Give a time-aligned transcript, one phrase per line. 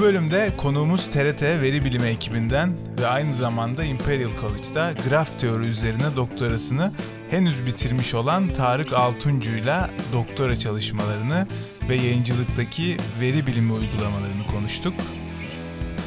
[0.00, 6.16] Bu bölümde konuğumuz TRT Veri Bilimi ekibinden ve aynı zamanda Imperial College'da graf teori üzerine
[6.16, 6.92] doktorasını
[7.30, 11.46] henüz bitirmiş olan Tarık Altuncu'yla doktora çalışmalarını
[11.88, 14.94] ve yayıncılıktaki veri bilimi uygulamalarını konuştuk.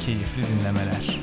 [0.06, 1.20] Keyifli dinlemeler.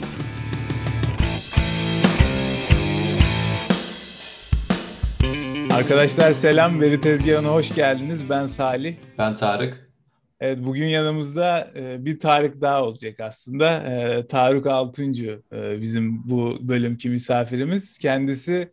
[5.73, 8.29] Arkadaşlar selam, Veri Tezgahı'na hoş geldiniz.
[8.29, 8.95] Ben Salih.
[9.17, 9.90] Ben Tarık.
[10.41, 13.83] Evet bugün yanımızda e, bir Tarık daha olacak aslında.
[13.83, 17.97] E, Tarık Altuncu e, bizim bu bölümki misafirimiz.
[17.97, 18.71] Kendisi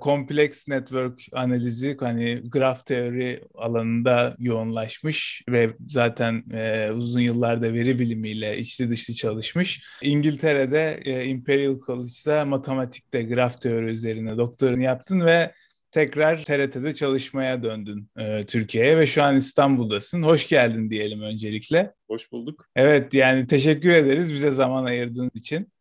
[0.00, 6.44] kompleks network analizi hani graf teori alanında yoğunlaşmış ve zaten
[6.94, 9.82] uzun yıllarda veri bilimiyle içli dışlı çalışmış.
[10.02, 15.52] İngiltere'de Imperial College'da matematikte graf teori üzerine doktorunu yaptın ve
[15.96, 20.22] tekrar TRT'de çalışmaya döndün e, Türkiye'ye ve şu an İstanbul'dasın.
[20.22, 21.94] Hoş geldin diyelim öncelikle.
[22.08, 22.68] Hoş bulduk.
[22.76, 25.72] Evet yani teşekkür ederiz bize zaman ayırdığın için.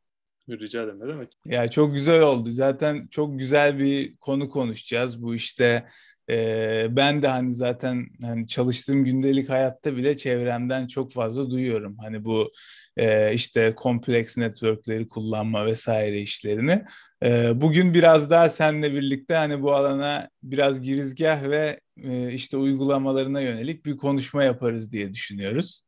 [0.50, 1.32] Rica ederim ne demek.
[1.46, 2.52] Ya çok güzel oldu.
[2.52, 5.22] Zaten çok güzel bir konu konuşacağız.
[5.24, 5.86] Bu işte
[6.30, 11.98] e, ben de hani zaten hani çalıştığım gündelik hayatta bile çevremden çok fazla duyuyorum.
[11.98, 12.52] Hani bu
[12.98, 16.86] e, işte kompleks networkleri kullanma vesaire işlerini.
[17.24, 23.42] E, bugün biraz daha seninle birlikte hani bu alana biraz girizgah ve e, işte uygulamalarına
[23.42, 25.82] yönelik bir konuşma yaparız diye düşünüyoruz.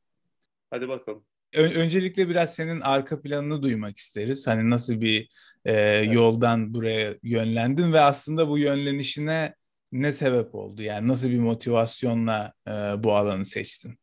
[0.70, 1.24] Hadi bakalım.
[1.54, 4.48] Öncelikle biraz senin arka planını duymak isteriz.
[4.48, 5.30] Hani nasıl bir
[5.66, 6.14] e, evet.
[6.14, 9.54] yoldan buraya yönlendin ve aslında bu yönlenişine
[9.92, 10.82] ne sebep oldu?
[10.82, 12.72] Yani nasıl bir motivasyonla e,
[13.04, 14.00] bu alanı seçtin?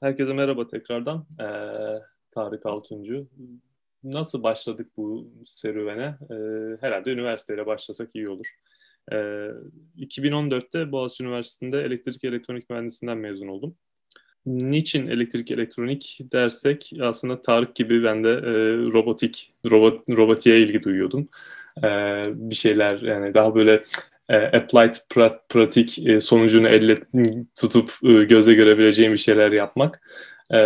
[0.00, 1.26] Herkese merhaba tekrardan.
[1.40, 1.44] Ee,
[2.30, 3.28] Tarık Altuncu.
[4.04, 6.16] Nasıl başladık bu serüvene?
[6.30, 8.46] Ee, herhalde üniversiteyle başlasak iyi olur.
[9.12, 9.48] Ee,
[9.98, 13.76] 2014'te Boğaziçi Üniversitesi'nde elektrik elektronik mühendisinden mezun oldum.
[14.46, 18.52] Niçin elektrik elektronik dersek aslında Tarık gibi ben de e,
[18.92, 21.28] robotik, robot, robotiğe ilgi duyuyordum.
[21.84, 21.88] E,
[22.26, 23.82] bir şeyler yani daha böyle
[24.36, 26.94] applied pra- pratik e, sonucunu elle
[27.60, 30.02] tutup e, göze görebileceğim bir şeyler yapmak.
[30.52, 30.58] E,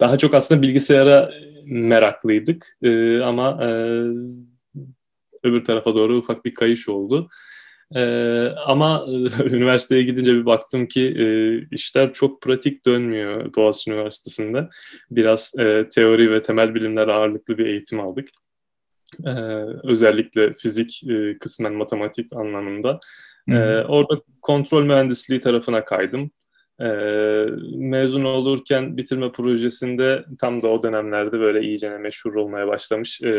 [0.00, 1.30] daha çok aslında bilgisayara
[1.64, 3.68] meraklıydık e, ama e,
[5.42, 7.30] öbür tarafa doğru ufak bir kayış oldu.
[7.96, 9.06] Ee, ama
[9.52, 11.26] üniversiteye gidince bir baktım ki e,
[11.74, 14.68] işler çok pratik dönmüyor Boğaziçi Üniversitesi'nde.
[15.10, 18.28] Biraz e, teori ve temel bilimler ağırlıklı bir eğitim aldık.
[19.26, 19.30] Ee,
[19.84, 23.00] özellikle fizik, e, kısmen matematik anlamında.
[23.48, 26.30] Ee, orada kontrol mühendisliği tarafına kaydım.
[26.80, 26.86] Ee,
[27.76, 33.30] mezun olurken bitirme projesinde tam da o dönemlerde böyle iyicene meşhur olmaya başlamış e,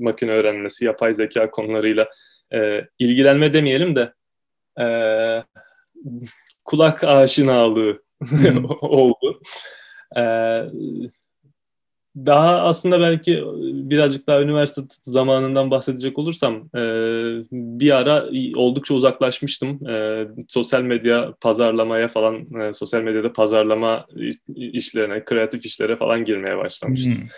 [0.00, 2.08] makine öğrenmesi, yapay zeka konularıyla
[2.54, 4.12] e, ilgilenme demeyelim de
[4.80, 4.86] e,
[6.64, 8.02] kulak aşinalığı
[8.80, 9.40] oldu.
[10.16, 10.22] E,
[12.16, 13.44] daha aslında belki
[13.90, 16.80] birazcık daha üniversite zamanından bahsedecek olursam e,
[17.52, 19.88] bir ara oldukça uzaklaşmıştım.
[19.88, 24.06] E, sosyal medya pazarlamaya falan, e, sosyal medyada pazarlama
[24.56, 27.14] işlerine, kreatif işlere falan girmeye başlamıştım.
[27.14, 27.28] Hmm.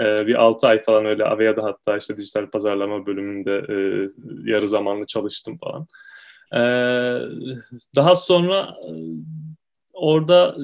[0.00, 4.08] Ee, bir 6 ay falan öyle Avea'da hatta işte dijital pazarlama bölümünde e,
[4.50, 5.86] yarı zamanlı çalıştım falan.
[6.52, 6.58] Ee,
[7.96, 8.90] daha sonra e,
[9.92, 10.56] orada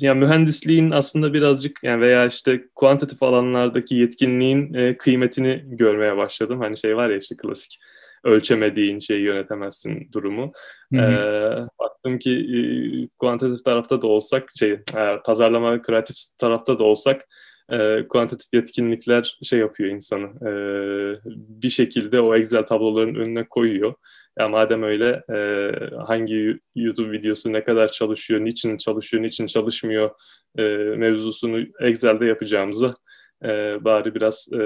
[0.00, 6.60] ya mühendisliğin aslında birazcık yani veya işte kuantitatif alanlardaki yetkinliğin e, kıymetini görmeye başladım.
[6.60, 7.80] Hani şey var ya işte klasik
[8.24, 10.52] ölçemediğin şeyi yönetemezsin durumu.
[10.94, 11.02] Hı hı.
[11.02, 12.58] E, baktım ki e,
[13.18, 17.28] kuantitatif tarafta da olsak şey e, pazarlama kreatif tarafta da olsak
[17.72, 20.26] e, kuantitatif yetkinlikler şey yapıyor insanı.
[20.26, 20.52] E,
[21.34, 23.94] bir şekilde o Excel tabloların önüne koyuyor.
[24.40, 30.10] Ya madem öyle e, hangi YouTube videosu ne kadar çalışıyor, niçin çalışıyor, niçin çalışmıyor
[30.58, 30.62] e,
[30.96, 32.94] mevzusunu Excel'de yapacağımıza
[33.44, 33.48] e,
[33.84, 34.56] bari biraz e,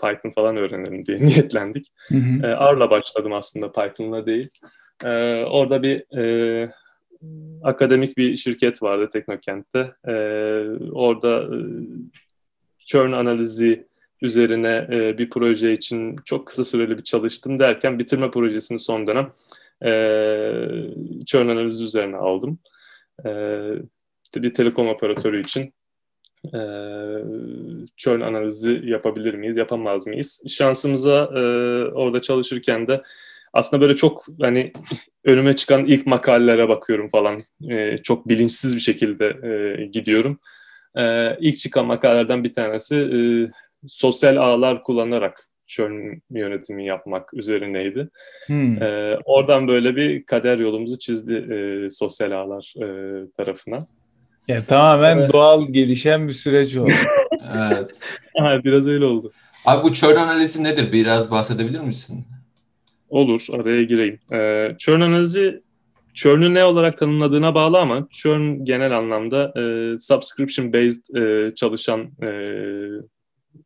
[0.00, 1.86] Python falan öğrenelim diye niyetlendik.
[2.08, 2.46] Hı hı.
[2.46, 4.48] E, R'la başladım aslında Python'la değil.
[5.04, 6.72] E, orada bir e,
[7.62, 9.92] akademik bir şirket vardı Teknokent'te.
[10.08, 10.14] E,
[10.92, 11.58] orada e,
[12.78, 13.86] churn analizi
[14.24, 19.32] üzerine e, bir proje için çok kısa süreli bir çalıştım derken bitirme projesini son dönem
[19.84, 19.90] e,
[21.26, 22.58] churn analizi üzerine aldım.
[23.26, 23.30] E,
[24.36, 25.74] bir telekom operatörü için
[26.54, 26.60] e,
[27.96, 30.42] churn analizi yapabilir miyiz, yapamaz mıyız?
[30.48, 31.40] Şansımıza e,
[31.92, 33.02] orada çalışırken de
[33.52, 34.72] aslında böyle çok hani
[35.24, 37.40] önüme çıkan ilk makalelere bakıyorum falan.
[37.70, 40.38] E, çok bilinçsiz bir şekilde e, gidiyorum.
[40.96, 43.18] E, ilk çıkan makalelerden bir tanesi e,
[43.88, 48.08] sosyal ağlar kullanarak churn yönetimi yapmak üzerineydi.
[48.46, 48.82] Hmm.
[48.82, 52.86] E, oradan böyle bir kader yolumuzu çizdi e, sosyal ağlar e,
[53.36, 53.78] tarafına.
[54.48, 55.32] Yani tamamen evet.
[55.32, 56.92] doğal gelişen bir süreç oldu.
[57.54, 58.00] evet.
[58.40, 59.32] Aha, biraz öyle oldu.
[59.64, 60.92] Abi bu churn analizi nedir?
[60.92, 62.24] Biraz bahsedebilir misin?
[63.08, 64.18] Olur, araya gireyim.
[64.32, 65.62] Ee, churn analizi
[66.14, 69.62] churn'ü ne olarak tanımladığına bağlı ama churn genel anlamda e,
[69.98, 72.28] subscription based e, çalışan e,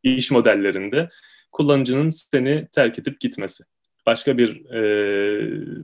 [0.02, 1.08] iş modellerinde
[1.52, 3.64] kullanıcının seni terk edip gitmesi.
[4.06, 4.80] Başka bir e,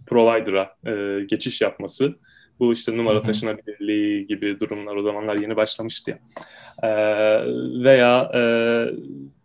[0.07, 2.15] provider'a e, geçiş yapması.
[2.61, 6.19] Bu işte numara taşınabilirliği gibi durumlar o zamanlar yeni başlamıştı ya.
[6.83, 6.91] E,
[7.85, 8.41] veya e,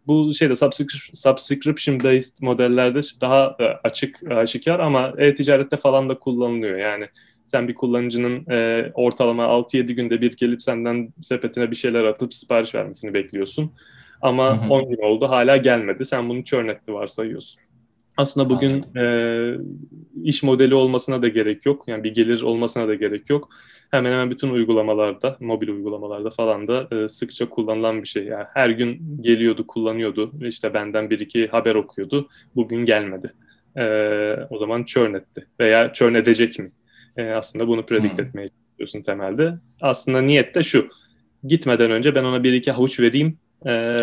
[0.08, 0.56] bu şeyde
[1.14, 6.78] subscription based modellerde daha e, açık aşikar ama e-ticarette falan da kullanılıyor.
[6.78, 7.10] Yani
[7.46, 12.76] sen bir kullanıcının e, ortalama 6-7 günde bir gelip senden sepetine bir şeyler atıp sipariş
[12.76, 13.72] vermesini bekliyorsun.
[14.22, 14.74] Ama hı hı.
[14.74, 16.06] 10 gün oldu hala gelmedi.
[16.06, 17.62] Sen bunu etti varsayıyorsun.
[18.18, 19.04] Aslında bugün e,
[20.24, 21.84] iş modeli olmasına da gerek yok.
[21.88, 23.50] Yani bir gelir olmasına da gerek yok.
[23.92, 28.24] Hemen hemen bütün uygulamalarda, mobil uygulamalarda falan da e, sıkça kullanılan bir şey.
[28.24, 30.32] Yani her gün geliyordu, kullanıyordu.
[30.42, 32.30] İşte benden bir iki haber okuyordu.
[32.56, 33.34] Bugün gelmedi.
[33.78, 33.86] E,
[34.50, 35.48] o zaman churn etti.
[35.60, 36.72] Veya churn edecek mi?
[37.18, 38.26] E, aslında bunu predict hmm.
[38.26, 39.54] etmeye çalışıyorsun temelde.
[39.82, 40.90] Aslında niyet de şu.
[41.44, 43.38] Gitmeden önce ben ona bir iki havuç vereyim.
[43.66, 43.98] E,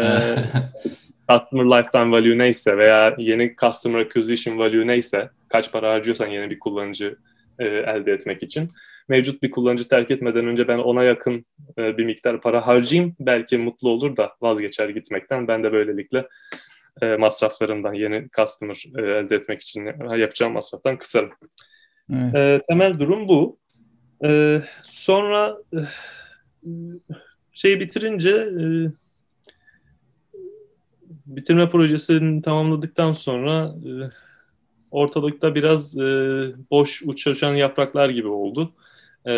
[1.31, 6.59] customer lifetime value neyse veya yeni customer acquisition value neyse kaç para harcıyorsan yeni bir
[6.59, 7.17] kullanıcı
[7.59, 8.69] e, elde etmek için
[9.09, 11.47] mevcut bir kullanıcı terk etmeden önce ben ona yakın
[11.79, 16.29] e, bir miktar para harcayayım belki mutlu olur da vazgeçer gitmekten ben de böylelikle
[17.03, 19.85] e, masraflarından yeni customer e, elde etmek için
[20.17, 21.31] yapacağım masraftan kısarım.
[22.13, 22.35] Evet.
[22.35, 23.59] E, temel durum bu.
[24.25, 25.79] E, sonra e,
[27.53, 28.65] şeyi bitirince e,
[31.27, 33.91] bitirme projesini tamamladıktan sonra e,
[34.91, 36.03] ortalıkta biraz e,
[36.71, 38.73] boş uçuşan yapraklar gibi oldu.
[39.29, 39.35] E,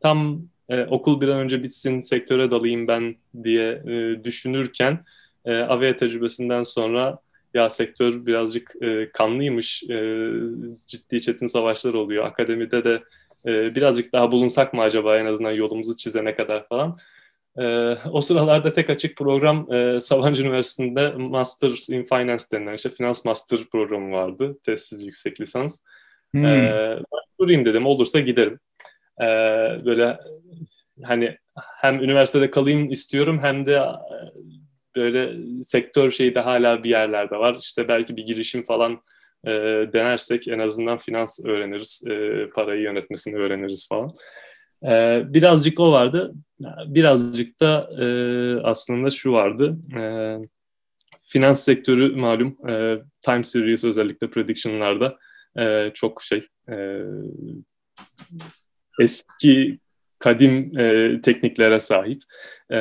[0.00, 5.04] tam e, okul bir an önce bitsin, sektöre dalayım ben diye e, düşünürken
[5.44, 7.18] e, AVE tecrübesinden sonra
[7.54, 10.28] ya sektör birazcık e, kanlıymış, e,
[10.86, 12.24] ciddi çetin savaşlar oluyor.
[12.24, 13.02] Akademide de
[13.46, 16.98] e, birazcık daha bulunsak mı acaba en azından yolumuzu çizene kadar falan.
[17.56, 23.24] E, o sıralarda tek açık program e, Sabancı Üniversitesi'nde Masters in Finance denilen işte finans
[23.24, 24.58] master programı vardı.
[24.64, 25.84] Testsiz yüksek lisans.
[26.30, 26.44] Hmm.
[26.44, 26.98] E,
[27.40, 28.60] durayım dedim olursa giderim.
[29.20, 29.26] E,
[29.84, 30.18] böyle
[31.02, 31.36] hani
[31.80, 33.88] hem üniversitede kalayım istiyorum hem de e,
[34.96, 37.56] böyle sektör şeyi de hala bir yerlerde var.
[37.60, 39.02] İşte belki bir girişim falan
[39.46, 39.50] e,
[39.92, 44.10] denersek en azından finans öğreniriz, e, parayı yönetmesini öğreniriz falan.
[44.86, 46.34] E, birazcık o vardı.
[46.86, 48.06] Birazcık da e,
[48.62, 49.78] aslında şu vardı.
[49.96, 50.02] E,
[51.28, 55.18] finans sektörü malum e, time series özellikle prediction'larda
[55.58, 57.02] e, çok şey e,
[59.00, 59.78] eski
[60.18, 62.22] kadim e, tekniklere sahip.
[62.70, 62.78] E,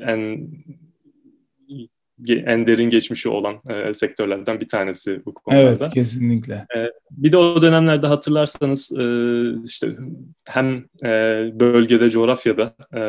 [0.00, 0.48] en
[2.28, 5.60] en derin geçmişi olan e, sektörlerden bir tanesi bu konuda.
[5.60, 6.54] Evet, kesinlikle.
[6.54, 9.04] E, bir de o dönemlerde hatırlarsanız e,
[9.64, 9.96] işte
[10.48, 11.10] hem e,
[11.60, 13.00] bölgede, coğrafyada e,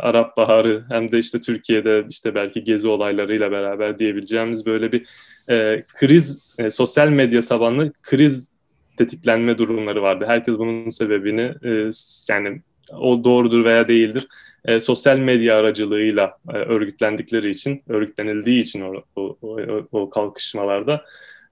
[0.00, 5.06] Arap Baharı hem de işte Türkiye'de işte belki gezi olaylarıyla beraber diyebileceğimiz böyle bir
[5.50, 8.54] e, kriz, e, sosyal medya tabanlı kriz
[8.96, 10.24] tetiklenme durumları vardı.
[10.28, 11.90] Herkes bunun sebebini e,
[12.30, 12.62] yani
[12.98, 14.28] o doğrudur veya değildir
[14.64, 19.58] e, sosyal medya aracılığıyla e, örgütlendikleri için, örgütlenildiği için o, o, o,
[19.92, 21.04] o kalkışmalarda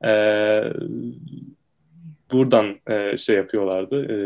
[0.04, 0.12] e,
[2.32, 4.16] buradan e, şey yapıyorlardı, e,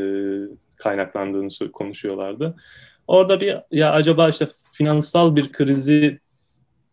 [0.76, 2.56] kaynaklandığını konuşuyorlardı.
[3.06, 6.18] Orada bir ya acaba işte finansal bir krizi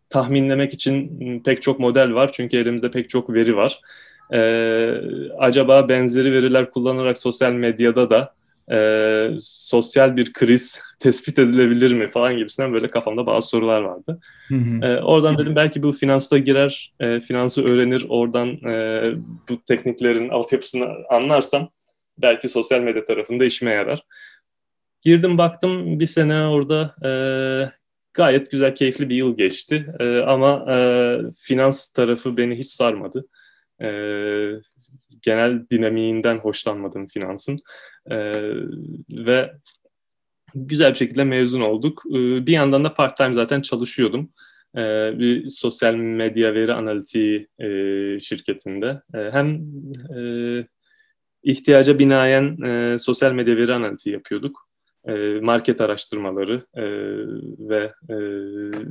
[0.09, 3.81] tahminlemek için pek çok model var çünkü elimizde pek çok veri var.
[4.33, 4.93] Ee,
[5.39, 8.33] acaba benzeri veriler kullanarak sosyal medyada da
[8.71, 14.19] e, sosyal bir kriz tespit edilebilir mi falan gibisinden böyle kafamda bazı sorular vardı.
[14.47, 14.85] Hı hı.
[14.85, 19.03] E, oradan dedim belki bu finansta girer, e, finansı öğrenir, oradan e,
[19.49, 21.69] bu tekniklerin altyapısını anlarsam
[22.17, 24.03] belki sosyal medya tarafında işime yarar.
[25.01, 27.11] Girdim baktım bir sene orada e,
[28.13, 29.93] gayet güzel, keyifli bir yıl geçti.
[29.99, 30.77] E, ama e,
[31.43, 33.25] finans tarafı beni hiç sarmadı.
[33.81, 33.87] E,
[35.23, 37.57] genel dinamiğinden hoşlanmadım finansın.
[38.11, 38.17] E,
[39.09, 39.53] ve
[40.55, 42.03] güzel bir şekilde mezun olduk.
[42.09, 44.29] E, bir yandan da part time zaten çalışıyordum.
[44.77, 44.79] E,
[45.19, 47.67] bir sosyal medya veri analitiği e,
[48.19, 49.01] şirketinde.
[49.13, 49.61] E, hem
[50.17, 50.19] e,
[51.43, 54.72] ihtiyaca binaen e, sosyal medya veri analitiği yapıyorduk
[55.41, 56.83] market araştırmaları e,
[57.69, 58.15] ve e,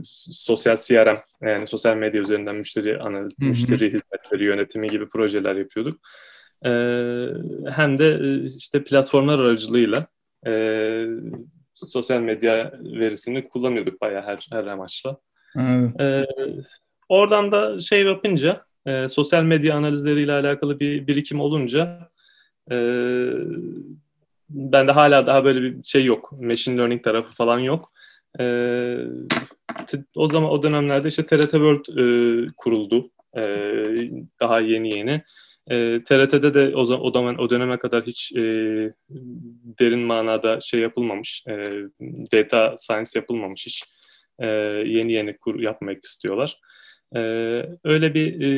[0.04, 6.00] sosyal CRM yani sosyal medya üzerinden müşteri analiz, müşteri hizmetleri yönetimi gibi projeler yapıyorduk.
[6.64, 6.70] E,
[7.70, 10.06] hem de e, işte platformlar aracılığıyla
[10.46, 11.06] e,
[11.74, 15.16] sosyal medya verisini kullanıyorduk bayağı her, her amaçla.
[15.60, 16.26] Evet.
[17.08, 22.08] Oradan da şey yapınca e, sosyal medya analizleriyle alakalı bir birikim olunca
[22.70, 22.76] e,
[24.54, 26.32] ben de hala daha böyle bir şey yok.
[26.32, 27.92] Machine learning tarafı falan yok.
[28.40, 28.44] E,
[30.16, 33.10] o zaman o dönemlerde işte TRT World e, kuruldu.
[33.36, 33.40] E,
[34.40, 35.22] daha yeni yeni.
[35.70, 38.42] E, TRT'de de o zaman o zaman o döneme kadar hiç e,
[39.78, 41.70] derin manada şey yapılmamış, e,
[42.32, 43.84] data science yapılmamış hiç.
[44.38, 44.46] E,
[44.86, 46.58] yeni yeni kur yapmak istiyorlar.
[47.16, 47.20] E,
[47.84, 48.50] öyle bir e,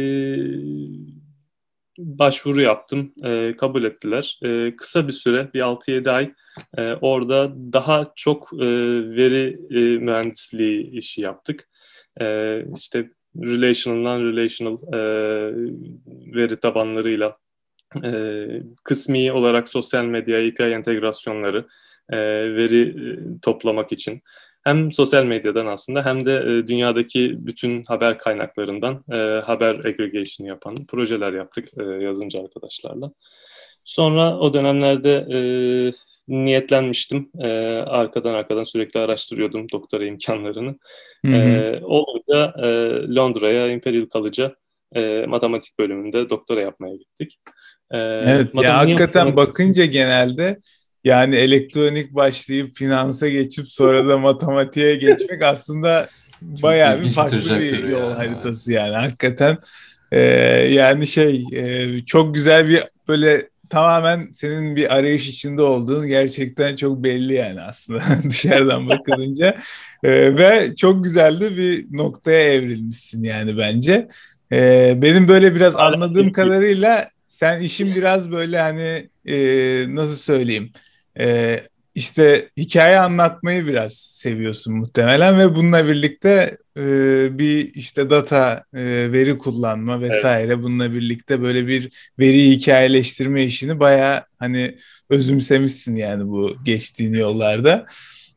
[1.99, 4.39] başvuru yaptım, e, kabul ettiler.
[4.43, 6.33] E, kısa bir süre, bir 6-7 ay
[6.79, 8.67] e, orada daha çok e,
[9.17, 11.69] veri e, mühendisliği işi yaptık.
[12.21, 14.99] E, işte relational, non-relational e,
[16.35, 17.37] veri tabanlarıyla
[18.05, 18.47] e,
[18.85, 21.67] kısmi olarak sosyal medya API entegrasyonları
[22.11, 22.19] e,
[22.57, 24.23] veri e, toplamak için
[24.65, 30.75] hem sosyal medyadan aslında hem de e, dünyadaki bütün haber kaynaklarından e, haber aggregation yapan
[30.89, 33.13] projeler yaptık e, yazınca arkadaşlarla.
[33.85, 35.39] Sonra o dönemlerde e,
[36.29, 37.31] niyetlenmiştim.
[37.39, 37.49] E,
[37.87, 40.79] arkadan arkadan sürekli araştırıyordum doktora imkanlarını.
[41.27, 41.37] Hı hı.
[41.37, 42.69] E, olunca e,
[43.15, 44.55] Londra'ya Imperial College'a
[44.95, 47.39] e, matematik bölümünde doktora yapmaya gittik.
[47.91, 50.61] E, evet ya hakikaten bakınca genelde
[51.05, 56.09] yani elektronik başlayıp finansa geçip sonra da matematiğe geçmek aslında
[56.43, 58.19] bayağı bir farklı bir yol ya.
[58.19, 59.59] haritası yani hakikaten.
[60.13, 60.21] Ee,
[60.71, 67.05] yani şey e, çok güzel bir böyle tamamen senin bir arayış içinde olduğun gerçekten çok
[67.05, 69.57] belli yani aslında dışarıdan bakılınca.
[70.05, 74.09] Ee, ve çok güzel de bir noktaya evrilmişsin yani bence.
[74.53, 79.37] Ee, benim böyle biraz anladığım kadarıyla sen işin biraz böyle hani e,
[79.95, 80.73] nasıl söyleyeyim
[81.21, 81.61] e,
[81.95, 86.83] işte hikaye anlatmayı biraz seviyorsun muhtemelen ve bununla birlikte e,
[87.39, 90.65] bir işte data e, veri kullanma vesaire evet.
[90.65, 94.77] bununla birlikte böyle bir veri hikayeleştirme işini baya hani
[95.11, 97.87] özümsemişsin yani bu geçtiğin yollarda.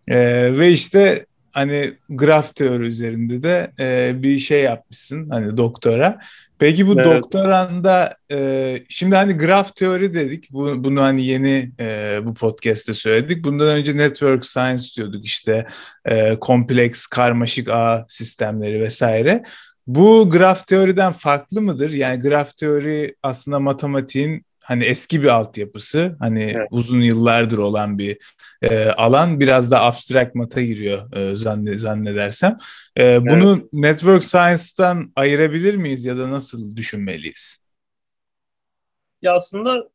[0.08, 0.18] E,
[0.58, 6.20] ve işte hani graf teori üzerinde de e, bir şey yapmışsın hani doktora.
[6.60, 7.06] Peki bu evet.
[7.06, 10.52] doktoranda e, şimdi hani graf teori dedik.
[10.52, 13.44] Bu, bunu hani yeni e, bu podcast'te söyledik.
[13.44, 15.68] Bundan önce network science diyorduk işte
[16.06, 19.44] e, kompleks karmaşık ağ sistemleri vesaire.
[19.88, 21.90] Bu graf teoriden farklı mıdır?
[21.90, 26.68] Yani graf teori aslında matematiğin hani eski bir altyapısı hani evet.
[26.72, 28.18] uzun yıllardır olan bir
[28.62, 32.58] e, alan biraz da abstract mata giriyor e, zanne, zannedersem.
[32.96, 33.22] E, evet.
[33.30, 37.64] Bunu network science'tan ayırabilir miyiz ya da nasıl düşünmeliyiz?
[39.22, 39.90] Ya aslında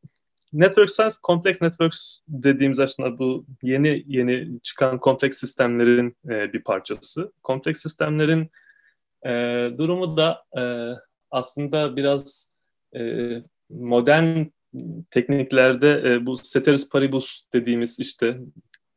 [0.53, 7.33] network science complex networks dediğimiz aslında bu yeni yeni çıkan kompleks sistemlerin e, bir parçası.
[7.43, 8.51] Kompleks sistemlerin
[9.27, 9.31] e,
[9.79, 10.63] durumu da e,
[11.31, 12.53] aslında biraz
[12.97, 13.01] e,
[13.71, 14.45] modern
[15.11, 18.39] tekniklerde e, bu ceteris paribus dediğimiz işte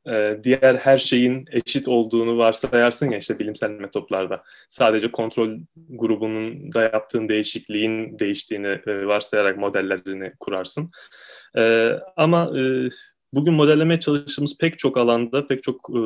[0.07, 4.43] e, diğer her şeyin eşit olduğunu varsayarsın ya işte bilimsel metotlarda.
[4.69, 5.53] Sadece kontrol
[5.89, 10.91] grubunun da yaptığın değişikliğin değiştiğini e, varsayarak modellerini kurarsın.
[11.57, 12.89] E, ama e,
[13.33, 16.01] bugün modellemeye çalıştığımız pek çok alanda, pek çok e,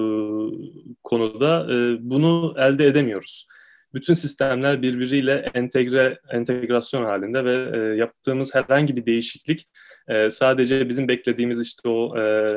[1.03, 3.47] konuda e, bunu elde edemiyoruz
[3.93, 9.67] bütün sistemler birbiriyle entegre entegrasyon halinde ve e, yaptığımız herhangi bir değişiklik
[10.07, 12.55] e, sadece bizim beklediğimiz işte o e,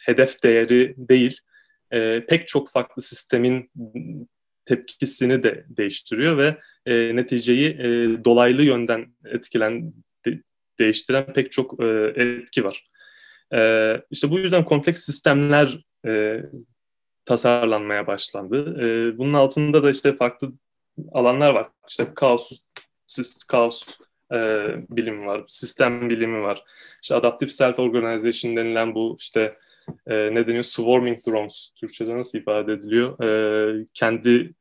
[0.00, 1.40] hedef değeri değil,
[1.90, 3.70] e, pek çok farklı sistemin
[4.64, 6.56] tepkisini de değiştiriyor ve
[6.86, 9.92] e, neticeyi e, dolaylı yönden etkilen
[10.26, 10.42] de,
[10.78, 12.84] değiştiren pek çok e, etki var.
[13.54, 16.42] E, işte bu yüzden kompleks sistemler e,
[17.24, 18.76] tasarlanmaya başlandı.
[18.80, 20.52] E, bunun altında da işte farklı
[21.12, 21.68] alanlar var.
[21.88, 22.52] İşte kaos,
[23.48, 23.98] kaos
[24.32, 24.36] e,
[24.90, 26.62] bilimi var, sistem bilimi var.
[27.02, 29.56] İşte adaptive self-organization denilen bu işte
[30.06, 30.64] e, ne deniyor?
[30.64, 31.70] Swarming drones.
[31.80, 33.22] Türkçe'de nasıl ifade ediliyor?
[33.22, 34.54] E, kendi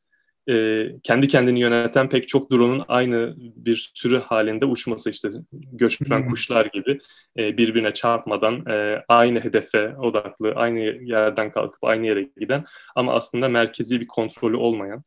[0.50, 6.30] e, kendi kendini yöneten pek çok drone'un aynı bir sürü halinde uçması işte göçmen hmm.
[6.30, 7.00] kuşlar gibi
[7.38, 12.65] e, birbirine çarpmadan e, aynı hedefe odaklı, aynı yerden kalkıp aynı yere giden
[12.96, 15.04] ama aslında merkezi bir kontrolü olmayan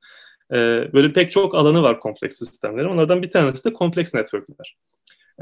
[0.52, 0.56] e,
[0.92, 2.88] böyle pek çok alanı var kompleks sistemlerin.
[2.88, 4.76] Onlardan bir tanesi de kompleks networkler.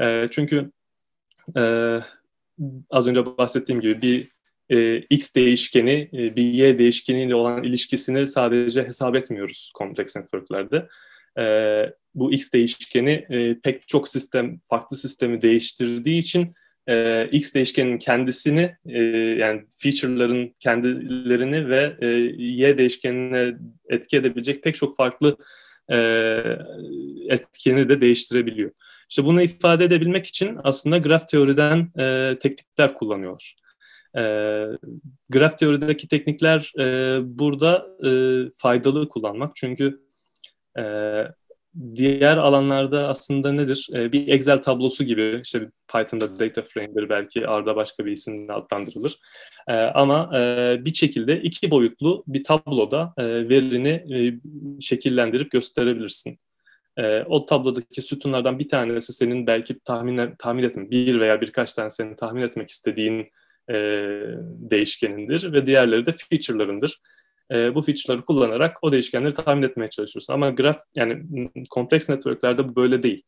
[0.01, 0.71] E, çünkü
[1.57, 1.61] e,
[2.89, 4.27] az önce bahsettiğim gibi bir
[4.69, 10.87] e, x değişkeni e, bir y değişkeniyle olan ilişkisini sadece hesap etmiyoruz kompleks networklerde.
[11.39, 11.45] E,
[12.15, 16.53] bu x değişkeni e, pek çok sistem, farklı sistemi değiştirdiği için
[16.87, 18.99] e, x değişkeninin kendisini e,
[19.39, 23.57] yani feature'ların kendilerini ve e, y değişkenine
[23.89, 25.37] etki edebilecek pek çok farklı
[25.91, 25.97] e,
[27.29, 28.69] etkeni de değiştirebiliyor.
[29.09, 33.55] İşte bunu ifade edebilmek için aslında graf teoriden e, teknikler kullanıyorlar.
[34.17, 34.21] E,
[35.29, 38.11] graf teorideki teknikler e, burada e,
[38.57, 39.99] faydalı kullanmak çünkü
[40.79, 40.83] e,
[41.95, 43.89] diğer alanlarda aslında nedir?
[43.93, 49.19] E, bir Excel tablosu gibi işte Python'da data frame'dir belki R'da başka bir isimle adlandırılır.
[49.67, 54.39] E, ama e, bir şekilde iki boyutlu bir tabloda e, verini e,
[54.81, 56.39] şekillendirip gösterebilirsin.
[56.97, 61.89] E, o tablodaki sütunlardan bir tanesi senin belki tahmin, tahmin etme, bir veya birkaç tane
[61.89, 63.31] senin tahmin etmek istediğin
[63.69, 63.75] e,
[64.45, 67.01] değişkenindir ve diğerleri de feature'larındır
[67.53, 70.33] e, bu feature'ları kullanarak o değişkenleri tahmin etmeye çalışıyorsun.
[70.33, 71.23] Ama graf yani
[71.69, 73.23] kompleks networklerde bu böyle değil.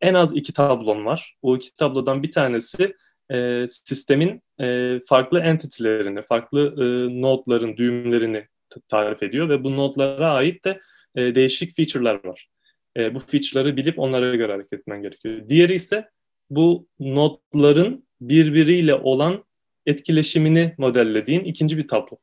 [0.00, 1.36] En az iki tablon var.
[1.42, 2.94] O iki tablodan bir tanesi
[3.32, 6.84] e, sistemin e, farklı entity'lerini, farklı e,
[7.22, 8.46] nodların, düğümlerini
[8.88, 10.80] tarif ediyor ve bu nodlara ait de
[11.16, 12.48] e, değişik feature'lar var.
[12.96, 15.48] E, bu feature'ları bilip onlara göre hareket etmen gerekiyor.
[15.48, 16.08] Diğeri ise
[16.50, 19.44] bu nodların birbiriyle olan
[19.86, 22.18] etkileşimini modellediğin ikinci bir tablo.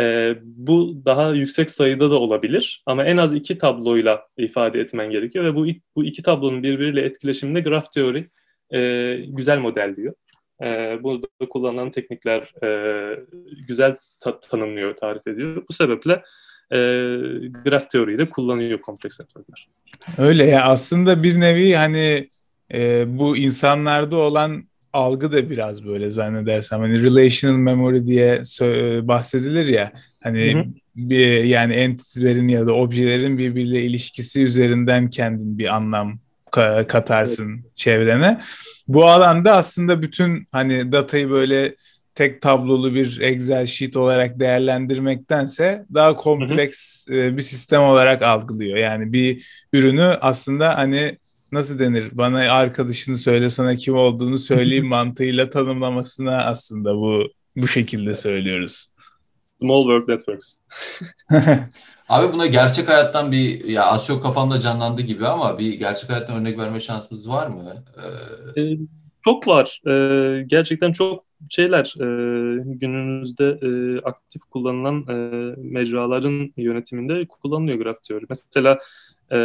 [0.00, 5.44] E, bu daha yüksek sayıda da olabilir ama en az iki tabloyla ifade etmen gerekiyor
[5.44, 5.66] ve bu,
[5.96, 8.28] bu iki tablonun birbiriyle etkileşiminde graf teori
[8.74, 10.14] e, güzel modelliyor.
[10.62, 12.70] E, burada kullanılan teknikler e,
[13.68, 15.64] güzel ta- tanımlıyor, tarif ediyor.
[15.68, 16.12] Bu sebeple
[16.72, 16.78] e,
[17.64, 19.68] graf teoriyi de kullanıyor kompleks networkler.
[20.18, 22.30] Öyle ya aslında bir nevi hani
[22.74, 28.42] e, bu insanlarda olan algı da biraz böyle zannedersem hani relational memory diye
[29.08, 29.92] bahsedilir ya
[30.22, 30.64] hani hı hı.
[30.96, 36.18] bir yani entitelerin ya da objelerin birbiriyle ilişkisi üzerinden kendin bir anlam
[36.88, 37.76] katarsın evet.
[37.76, 38.40] çevrene.
[38.88, 41.74] Bu alanda aslında bütün hani datayı böyle
[42.14, 47.36] tek tablolu bir Excel sheet olarak değerlendirmektense daha kompleks hı hı.
[47.36, 48.78] bir sistem olarak algılıyor.
[48.78, 51.18] Yani bir ürünü aslında hani
[51.52, 57.24] nasıl denir bana arkadaşını söyle sana kim olduğunu söyleyeyim mantığıyla tanımlamasına aslında bu
[57.56, 58.86] bu şekilde söylüyoruz.
[59.42, 60.56] Small World Networks.
[62.08, 66.36] Abi buna gerçek hayattan bir ya az çok kafamda canlandı gibi ama bir gerçek hayattan
[66.40, 67.84] örnek verme şansımız var mı?
[68.56, 68.60] Ee...
[68.60, 68.78] Ee,
[69.24, 69.80] çok var.
[69.86, 72.04] Ee, gerçekten çok şeyler e,
[72.64, 75.14] günümüzde e, aktif kullanılan e,
[75.56, 78.24] mecraların yönetiminde kullanılıyor graf teori.
[78.28, 78.78] Mesela
[79.32, 79.38] e,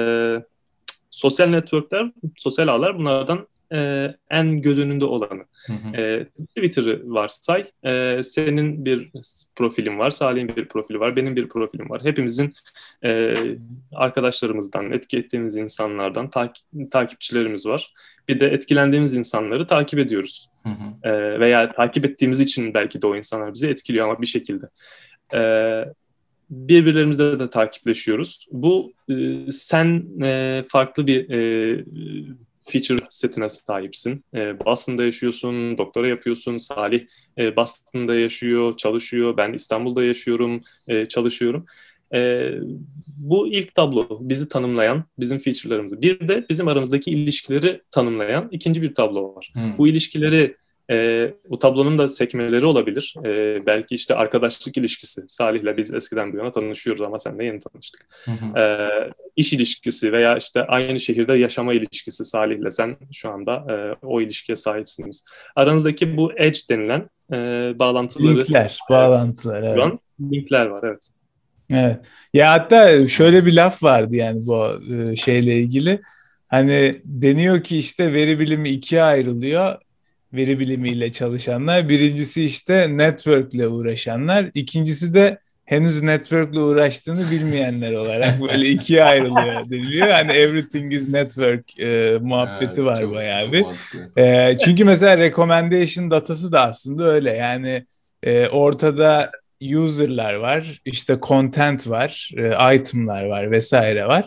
[1.15, 5.43] sosyal networkler, sosyal ağlar bunlardan e, en göz önünde olanı.
[5.67, 5.97] Hı hı.
[5.97, 9.11] E, Twitter'ı varsay, e, senin bir
[9.55, 12.03] profilin var, Salih'in bir profili var, benim bir profilim var.
[12.03, 12.53] Hepimizin
[13.03, 13.33] e,
[13.93, 17.93] arkadaşlarımızdan, etki ettiğimiz insanlardan takip, takipçilerimiz var.
[18.27, 20.49] Bir de etkilendiğimiz insanları takip ediyoruz.
[20.63, 21.09] Hı hı.
[21.09, 24.65] E, veya takip ettiğimiz için belki de o insanlar bizi etkiliyor ama bir şekilde.
[25.33, 25.39] E,
[26.49, 28.47] birbirlerimizle de takipleşiyoruz.
[28.51, 29.15] Bu e,
[29.51, 31.85] sen e, farklı bir e,
[32.63, 34.23] feature setine sahipsin.
[34.33, 36.57] E, Boston'da yaşıyorsun, doktora yapıyorsun.
[36.57, 37.05] Salih
[37.37, 39.37] e, Boston'da yaşıyor, çalışıyor.
[39.37, 41.65] Ben İstanbul'da yaşıyorum, e, çalışıyorum.
[42.13, 42.51] E,
[43.17, 46.01] bu ilk tablo bizi tanımlayan, bizim feature'larımızı.
[46.01, 49.51] Bir de bizim aramızdaki ilişkileri tanımlayan ikinci bir tablo var.
[49.53, 49.77] Hmm.
[49.77, 50.55] Bu ilişkileri
[50.91, 53.15] e, bu tablonun da sekmeleri olabilir.
[53.25, 55.21] E, belki işte arkadaşlık ilişkisi.
[55.27, 58.07] Salih'le biz eskiden bu yana tanışıyoruz ama senle yeni tanıştık.
[58.25, 58.59] Hı hı.
[58.59, 58.89] E,
[59.35, 64.55] iş ilişkisi veya işte aynı şehirde yaşama ilişkisi Salih'le sen şu anda e, o ilişkiye
[64.55, 65.25] sahipsiniz.
[65.55, 67.35] Aranızdaki bu edge denilen e,
[67.79, 68.37] bağlantıları...
[68.37, 69.63] Linkler, bağlantılar.
[69.63, 69.83] Evet.
[69.83, 69.99] An,
[70.31, 71.09] linkler var, evet.
[71.73, 71.99] Evet.
[72.33, 76.01] Ya hatta şöyle bir laf vardı yani bu e, şeyle ilgili.
[76.47, 79.75] Hani deniyor ki işte veri bilimi ikiye ayrılıyor
[80.35, 81.89] veri bilimiyle çalışanlar.
[81.89, 84.51] Birincisi işte network'le uğraşanlar.
[84.53, 90.07] İkincisi de henüz network'le uğraştığını bilmeyenler olarak böyle ikiye ayrılıyor deniliyor.
[90.07, 93.65] Hani everything is network e, muhabbeti evet, var çok, bayağı bir.
[94.17, 97.31] E, çünkü mesela recommendation datası da aslında öyle.
[97.33, 97.85] Yani
[98.23, 104.25] e, ortada user'lar var, işte content var, e, item'lar var vesaire var.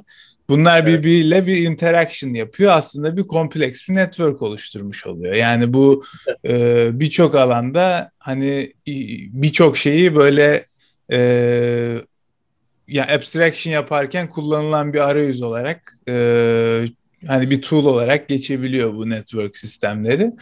[0.49, 0.89] Bunlar evet.
[0.89, 2.73] birbiriyle bir interaction yapıyor.
[2.73, 5.35] Aslında bir kompleks bir network oluşturmuş oluyor.
[5.35, 6.05] Yani bu
[6.45, 8.73] e, birçok alanda hani
[9.33, 10.67] birçok şeyi böyle
[11.13, 11.19] e,
[12.89, 16.13] ya abstraction yaparken kullanılan bir arayüz olarak e,
[17.27, 20.33] hani bir tool olarak geçebiliyor bu network sistemleri.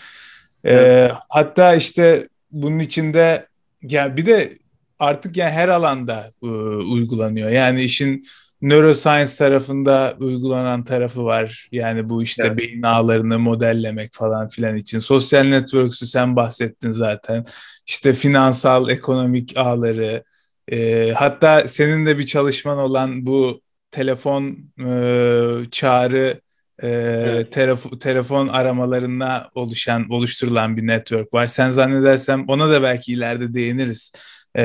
[0.64, 1.12] E, evet.
[1.28, 3.46] Hatta işte bunun içinde
[3.82, 4.52] ya bir de
[4.98, 7.50] artık yani her alanda e, uygulanıyor.
[7.50, 8.26] Yani işin
[8.68, 11.68] neuroscience tarafında uygulanan tarafı var.
[11.72, 12.58] Yani bu işte evet.
[12.58, 14.98] beyin ağlarını modellemek falan filan için.
[14.98, 17.44] Sosyal networks'ü sen bahsettin zaten.
[17.86, 20.24] İşte finansal, ekonomik ağları.
[20.68, 24.90] E, hatta senin de bir çalışman olan bu telefon e,
[25.70, 26.40] çağrı
[26.82, 27.56] e, evet.
[27.56, 31.46] telef- telefon aramalarına oluşan oluşturulan bir network var.
[31.46, 34.12] Sen zannedersem ona da belki ileride değiniriz.
[34.56, 34.62] E,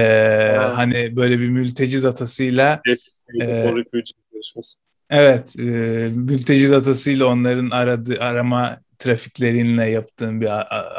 [0.75, 2.99] hani böyle bir mülteci datasıyla evet.
[3.41, 3.73] Ee,
[5.09, 5.61] evet, e,
[6.15, 10.49] mülteci datasıyla onların aradı, arama trafiklerinle yaptığım bir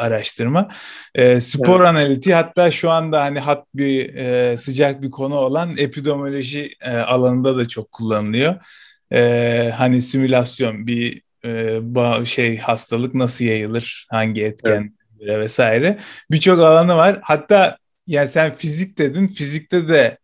[0.05, 0.69] araştırma.
[1.15, 1.89] E, spor evet.
[1.89, 7.57] analitiği hatta şu anda hani hat bir e, sıcak bir konu olan epidemioloji e, alanında
[7.57, 8.55] da çok kullanılıyor.
[9.13, 15.39] E, hani simülasyon bir e, şey hastalık nasıl yayılır, hangi etken evet.
[15.39, 15.99] vesaire.
[16.31, 17.19] Birçok alanı var.
[17.23, 20.19] Hatta yani sen fizik dedin, fizikte de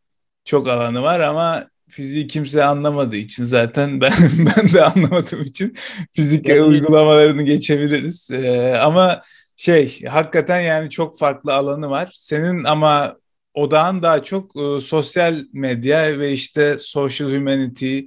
[0.45, 4.13] çok alanı var ama fiziği kimse anlamadığı için zaten ben
[4.57, 5.75] ben de anlamadığım için
[6.13, 8.31] fizik yani, uygulamalarını geçebiliriz.
[8.31, 9.23] Ee, ama
[9.57, 12.11] şey hakikaten yani çok farklı alanı var.
[12.15, 13.17] Senin ama
[13.55, 18.01] odağın daha çok e, sosyal medya ve işte social humanity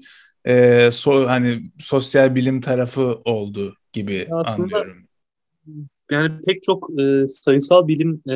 [0.46, 5.08] e, so, hani sosyal bilim tarafı oldu gibi Aslında, anlıyorum.
[6.12, 8.36] Yani pek çok e, sayısal bilim e,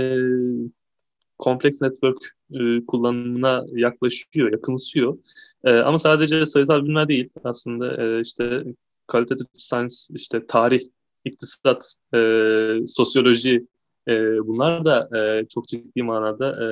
[1.37, 2.17] kompleks network
[2.53, 5.17] e, kullanımına yaklaşıyor, yakınsıyor.
[5.63, 8.63] E, ama sadece sayısal bilimler değil aslında e, işte
[9.07, 10.81] kalitatif science, işte tarih,
[11.25, 12.19] iktisat, e,
[12.87, 13.65] sosyoloji
[14.07, 16.67] e, bunlar da e, çok ciddi manada e,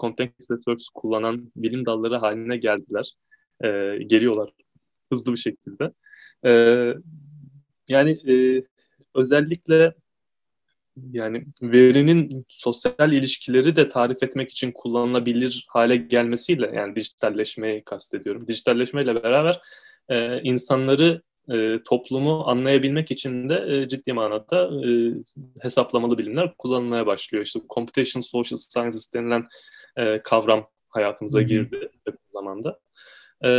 [0.00, 3.14] complex networks kullanan bilim dalları haline geldiler.
[3.64, 4.50] E, geliyorlar
[5.12, 5.92] hızlı bir şekilde.
[6.44, 6.52] E,
[7.88, 8.64] yani e,
[9.14, 9.94] özellikle
[11.12, 18.48] yani verinin sosyal ilişkileri de tarif etmek için kullanılabilir hale gelmesiyle yani dijitalleşmeyi kastediyorum.
[18.48, 19.60] Dijitalleşmeyle beraber
[20.08, 25.12] e, insanları e, toplumu anlayabilmek için de e, ciddi manada e,
[25.60, 27.44] hesaplamalı bilimler kullanılmaya başlıyor.
[27.44, 29.48] İşte Computation Social Sciences denilen
[29.96, 32.80] e, kavram hayatımıza girdi bu zamanda.
[33.44, 33.50] E,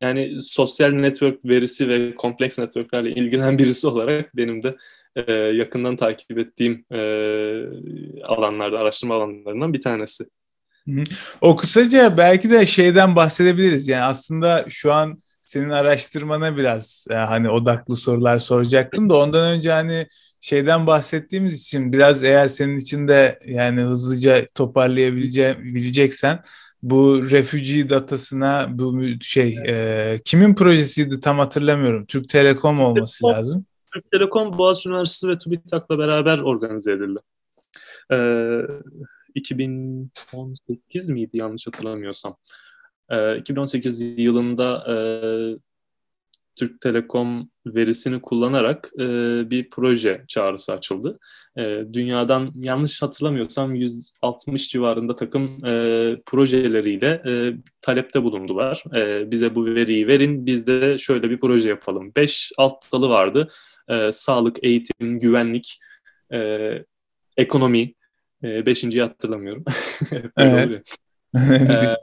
[0.00, 4.76] yani sosyal network verisi ve kompleks networklerle ilgilenen birisi olarak benim de
[5.16, 6.98] e, yakından takip ettiğim e,
[8.24, 10.24] alanlarda, araştırma alanlarından bir tanesi.
[11.40, 13.88] O kısaca belki de şeyden bahsedebiliriz.
[13.88, 19.72] Yani aslında şu an senin araştırmana biraz e, hani odaklı sorular soracaktım da ondan önce
[19.72, 20.06] hani
[20.40, 26.42] şeyden bahsettiğimiz için biraz eğer senin için de yani hızlıca toparlayabileceksen
[26.82, 32.06] bu refugee datasına bu şey e, kimin projesiydi tam hatırlamıyorum.
[32.06, 33.66] Türk Telekom olması Telekom, lazım.
[33.94, 37.18] Türk Telekom Boğaziçi Üniversitesi ve TÜBİTAK'la beraber organize edildi.
[38.12, 38.60] Ee,
[39.34, 42.36] 2018 miydi yanlış hatırlamıyorsam.
[43.10, 44.96] Ee, 2018 yılında e,
[46.56, 49.04] Türk Telekom verisini kullanarak e,
[49.50, 51.18] bir proje çağrısı açıldı.
[51.58, 58.84] E, dünyadan yanlış hatırlamıyorsam 160 civarında takım e, projeleriyle e, talepte bulundular.
[58.96, 62.12] E, bize bu veriyi verin, biz de şöyle bir proje yapalım.
[62.16, 63.48] Beş alt dalı vardı.
[63.88, 65.80] E, sağlık, eğitim, güvenlik,
[66.32, 66.70] e,
[67.36, 67.94] ekonomi.
[68.44, 69.64] E, beşinciyi hatırlamıyorum.
[70.36, 70.94] evet.
[71.36, 71.96] e,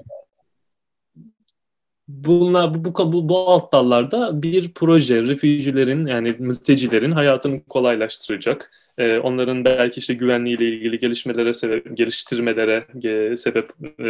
[2.08, 8.72] bunlar bu, bu, bu alt dallarda bir proje refüjilerin yani mültecilerin hayatını kolaylaştıracak.
[8.98, 14.10] Ee, onların belki işte güvenliğiyle ilgili gelişmelere sebep, geliştirmelere e, sebep e,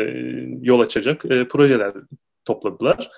[0.61, 1.93] yol açacak e, projeler
[2.45, 3.09] topladılar.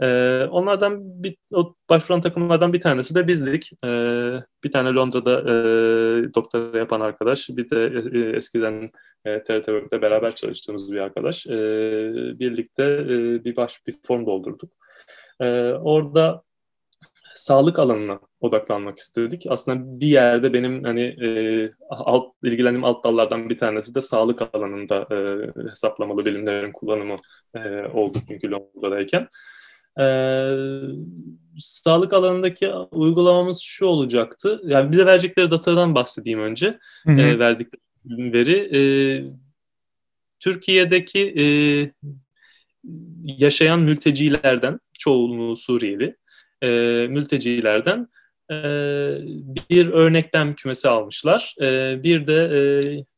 [0.00, 3.70] E, onlardan bir, o başvuran takımlardan bir tanesi de bizdik.
[3.84, 3.88] E,
[4.64, 5.54] bir tane Londra'da e,
[6.34, 8.90] doktora yapan arkadaş, bir de e, eskiden
[9.24, 11.46] e, TRT Work'te beraber çalıştığımız bir arkadaş.
[11.46, 11.50] E,
[12.38, 14.72] birlikte e, bir baş bir form doldurduk.
[15.40, 16.42] E, orada
[17.34, 19.46] sağlık alanına odaklanmak istedik.
[19.48, 21.28] Aslında bir yerde benim hani e,
[21.90, 25.16] alt ilgilendiğim alt dallardan bir tanesi de sağlık alanında e,
[25.70, 27.16] hesaplamalı bilimlerin kullanımı
[27.54, 29.28] e, oldu çünkü Londra'dayken.
[29.98, 30.54] Ee,
[31.58, 34.60] sağlık alanındaki uygulamamız şu olacaktı.
[34.64, 36.78] Yani bize verecekleri datadan bahsedeyim önce.
[37.06, 37.20] Hı hı.
[37.20, 38.76] E, verdikleri veri.
[38.76, 38.80] E,
[40.40, 41.44] Türkiye'deki e,
[43.24, 46.16] yaşayan mültecilerden, çoğunluğu Suriyeli,
[46.62, 46.68] e,
[47.10, 48.08] mültecilerden
[48.50, 48.54] e,
[49.70, 51.54] bir örneklem kümesi almışlar.
[51.62, 52.60] E, bir de e,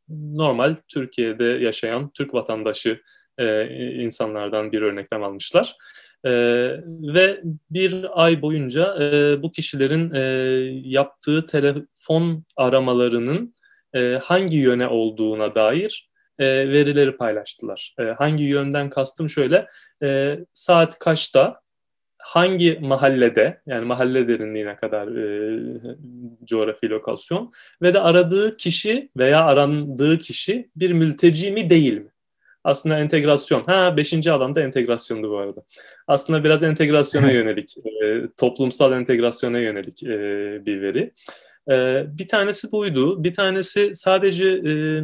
[0.08, 3.00] normal Türkiye'de yaşayan Türk vatandaşı
[3.38, 5.76] e, insanlardan bir örneklem almışlar.
[6.24, 6.30] E,
[6.87, 10.20] ve bir ay boyunca e, bu kişilerin e,
[10.85, 13.54] yaptığı telefon aramalarının
[13.94, 17.94] e, hangi yöne olduğuna dair e, verileri paylaştılar.
[17.98, 19.66] E, hangi yönden kastım şöyle,
[20.02, 21.61] e, saat kaçta,
[22.18, 25.61] hangi mahallede, yani mahalle derinliğine kadar e,
[26.44, 27.52] coğrafi lokasyon
[27.83, 32.11] ve de aradığı kişi veya arandığı kişi bir mülteci mi değil mi?
[32.64, 33.64] Aslında entegrasyon.
[33.64, 35.62] Ha beşinci alanda entegrasyondu bu arada.
[36.06, 40.08] Aslında biraz entegrasyona yönelik, e, toplumsal entegrasyona yönelik e,
[40.66, 41.12] bir veri.
[41.70, 43.24] E, bir tanesi buydu.
[43.24, 45.02] Bir tanesi sadece e,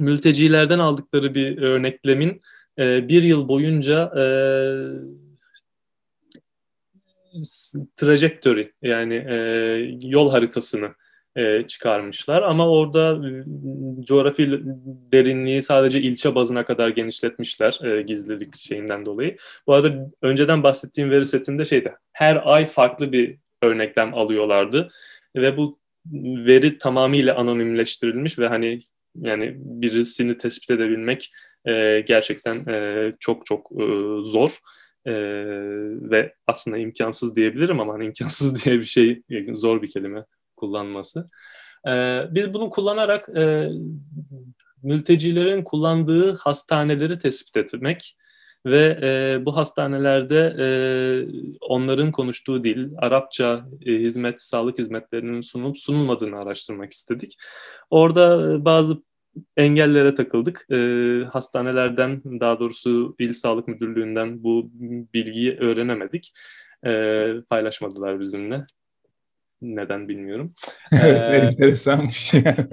[0.00, 2.42] mültecilerden aldıkları bir örneklemin
[2.78, 4.24] e, bir yıl boyunca e,
[7.96, 9.36] trajectory yani e,
[10.02, 10.94] yol haritasını
[11.36, 12.42] e, çıkarmışlar.
[12.42, 13.44] Ama orada e,
[14.04, 14.60] coğrafi
[15.12, 19.36] derinliği sadece ilçe bazına kadar genişletmişler e, gizlilik şeyinden dolayı.
[19.66, 24.88] Bu arada önceden bahsettiğim veri setinde şeydi her ay farklı bir örneklem alıyorlardı
[25.36, 25.78] ve bu
[26.46, 28.80] veri tamamıyla anonimleştirilmiş ve hani
[29.20, 31.32] yani birisini tespit edebilmek
[31.64, 33.84] e, gerçekten e, çok çok e,
[34.22, 34.58] zor
[35.06, 35.12] e,
[36.10, 40.24] ve aslında imkansız diyebilirim ama hani imkansız diye bir şey zor bir kelime
[40.62, 41.26] kullanması.
[41.88, 43.68] E, biz bunu kullanarak e,
[44.82, 48.16] mültecilerin kullandığı hastaneleri tespit etmek
[48.66, 50.66] ve e, bu hastanelerde e,
[51.60, 57.36] onların konuştuğu dil, Arapça e, hizmet, sağlık hizmetlerinin sunulup sunulmadığını araştırmak istedik.
[57.90, 59.02] Orada e, bazı
[59.56, 60.66] engellere takıldık.
[60.70, 60.76] E,
[61.32, 64.70] hastanelerden, daha doğrusu İl Sağlık Müdürlüğü'nden bu
[65.14, 66.32] bilgiyi öğrenemedik.
[66.86, 66.90] E,
[67.50, 68.66] paylaşmadılar bizimle.
[69.62, 70.54] Neden bilmiyorum.
[70.92, 72.56] Evet, ee, enteresanmış yani.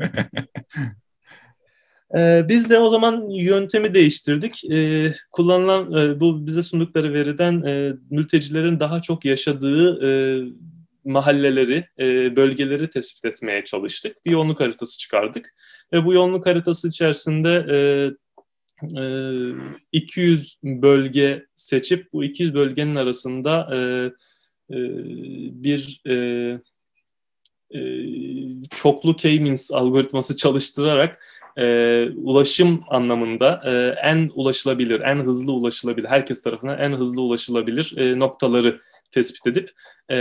[2.17, 4.71] Ee, biz de o zaman yöntemi değiştirdik.
[4.71, 10.11] Ee, kullanılan e, bu bize sundukları veriden e, mültecilerin daha çok yaşadığı e,
[11.05, 14.25] mahalleleri, e, bölgeleri tespit etmeye çalıştık.
[14.25, 15.53] Bir yoğunluk haritası çıkardık.
[15.93, 17.77] Ve bu yoğunluk haritası içerisinde e,
[18.99, 19.03] e,
[19.91, 23.79] 200 bölge seçip bu 200 bölgenin arasında e,
[24.75, 24.77] e,
[25.63, 26.15] bir e,
[27.71, 27.79] e,
[28.75, 31.19] çoklu K-means algoritması çalıştırarak
[31.57, 33.71] e, ulaşım anlamında e,
[34.09, 39.71] en ulaşılabilir, en hızlı ulaşılabilir, herkes tarafından en hızlı ulaşılabilir e, noktaları tespit edip
[40.11, 40.15] e,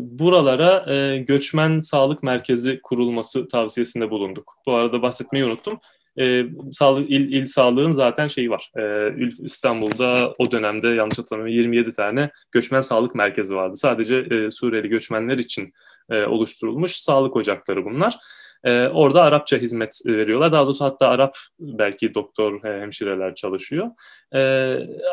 [0.00, 4.54] buralara e, göçmen sağlık merkezi kurulması tavsiyesinde bulunduk.
[4.66, 5.80] Bu arada bahsetmeyi unuttum.
[6.20, 8.70] E, sağlık il, il sağlığın zaten şeyi var.
[8.78, 13.76] E, İstanbul'da o dönemde yanlış hatırlamıyorum 27 tane göçmen sağlık merkezi vardı.
[13.76, 15.72] Sadece e, Suriyeli göçmenler için
[16.10, 18.16] e, oluşturulmuş sağlık ocakları bunlar.
[18.64, 20.52] E, orada Arapça hizmet veriyorlar.
[20.52, 23.90] Daha doğrusu hatta Arap belki doktor, hemşireler çalışıyor.
[24.34, 24.40] E,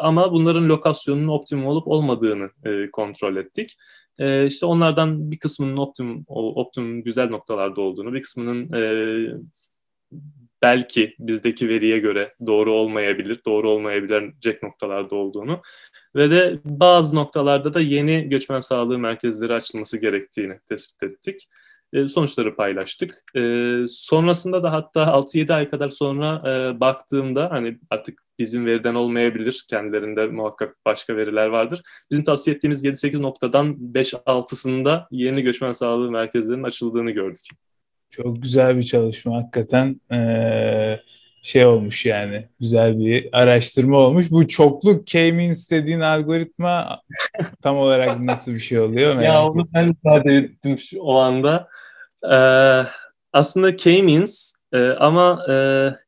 [0.02, 3.78] ama bunların lokasyonunun optimum olup olmadığını e, kontrol ettik.
[4.20, 8.84] E, işte onlardan bir kısmının optimum, optimum güzel noktalarda olduğunu, bir kısmının e,
[10.62, 15.62] belki bizdeki veriye göre doğru olmayabilir, doğru olmayabilecek noktalarda olduğunu
[16.16, 21.48] ve de bazı noktalarda da yeni göçmen sağlığı merkezleri açılması gerektiğini tespit ettik.
[21.94, 23.24] E, sonuçları paylaştık.
[23.36, 23.42] E,
[23.88, 29.66] sonrasında da hatta 6-7 ay kadar sonra e, baktığımda hani artık bizim veriden olmayabilir.
[29.70, 31.82] Kendilerinde muhakkak başka veriler vardır.
[32.12, 37.48] Bizim tavsiye ettiğimiz 7-8 noktadan 5-6'sında yeni göçmen sağlığı merkezlerinin açıldığını gördük.
[38.16, 40.02] Çok güzel bir çalışma hakikaten.
[40.14, 41.00] Ee,
[41.42, 44.32] şey olmuş yani güzel bir araştırma olmuş.
[44.32, 47.02] Bu çoklu K-means dediğin algoritma
[47.62, 49.22] tam olarak nasıl bir şey oluyor?
[49.22, 51.68] ya onu ben ifade ettim şu, o anda.
[52.32, 52.84] Ee,
[53.34, 55.56] aslında K-means e, ama e,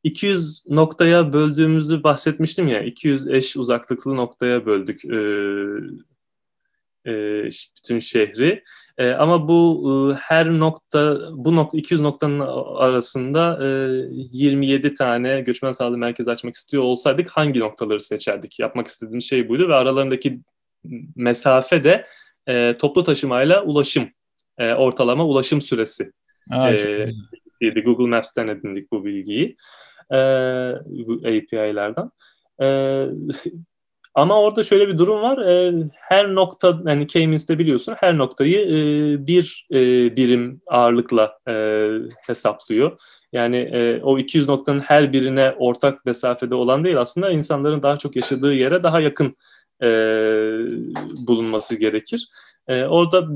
[0.02, 2.82] 200 noktaya böldüğümüzü bahsetmiştim ya.
[2.82, 5.18] 200 eş uzaklıklı noktaya böldük e,
[7.08, 7.44] e,
[7.78, 8.62] bütün şehri.
[8.98, 12.40] E, ama bu e, her nokta, bu nokta 200 noktanın
[12.76, 13.68] arasında e,
[14.32, 18.58] 27 tane göçmen sağlığı merkezi açmak istiyor olsaydık hangi noktaları seçerdik?
[18.58, 20.40] Yapmak istediğim şey buydu ve aralarındaki
[21.16, 22.04] mesafe de
[22.46, 24.08] e, toplu taşımayla ulaşım,
[24.58, 26.12] e, ortalama ulaşım süresi.
[26.50, 29.56] Aa, e, Google Maps'ten edindik bu bilgiyi
[30.10, 30.18] e,
[31.24, 32.10] API'lerden.
[32.62, 32.66] E,
[34.18, 35.38] ama orada şöyle bir durum var.
[35.38, 39.76] E, her nokta, yani K-means'te biliyorsun her noktayı e, bir e,
[40.16, 41.88] birim ağırlıkla e,
[42.26, 43.00] hesaplıyor.
[43.32, 48.16] Yani e, o 200 noktanın her birine ortak mesafede olan değil aslında insanların daha çok
[48.16, 49.36] yaşadığı yere daha yakın
[49.82, 49.88] e,
[51.26, 52.28] bulunması gerekir.
[52.68, 53.28] E, orada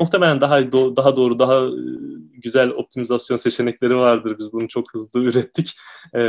[0.00, 1.80] muhtemelen daha do daha doğru, daha e,
[2.32, 4.36] güzel optimizasyon seçenekleri vardır.
[4.38, 5.76] Biz bunu çok hızlı ürettik.
[6.14, 6.20] E,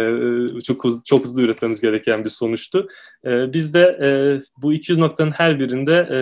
[0.63, 2.87] çok hızlı, çok hızlı üretmemiz gereken bir sonuçtu.
[3.25, 4.09] E, biz de e,
[4.61, 6.19] bu 200 noktanın her birinde e,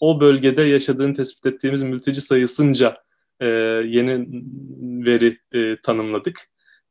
[0.00, 2.96] o bölgede yaşadığını tespit ettiğimiz mülteci sayısınca
[3.40, 3.46] e,
[3.86, 4.26] yeni
[5.06, 6.40] veri e, tanımladık.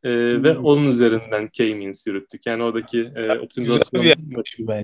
[0.04, 0.44] E, hmm.
[0.44, 2.46] Ve onun üzerinden K-means yürüttük.
[2.46, 4.02] Yani oradaki e, optimizasyon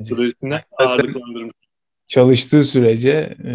[0.09, 1.58] projesine ağırlıklandırmış
[2.09, 3.53] çalıştığı sürece e,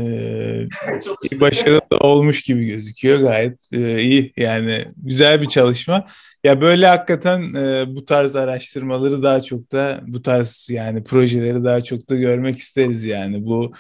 [1.41, 3.21] başarılı olmuş gibi gözüküyor.
[3.21, 6.07] Gayet e, iyi yani güzel bir çalışma.
[6.45, 11.81] Ya böyle hakikaten e, bu tarz araştırmaları daha çok da bu tarz yani projeleri daha
[11.81, 13.47] çok da görmek isteriz yani.
[13.47, 13.73] Bu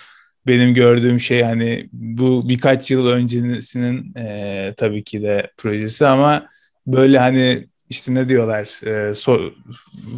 [0.46, 6.46] benim gördüğüm şey hani bu birkaç yıl öncesinin e, tabii ki de projesi ama
[6.87, 9.40] böyle hani işte ne diyorlar e, so,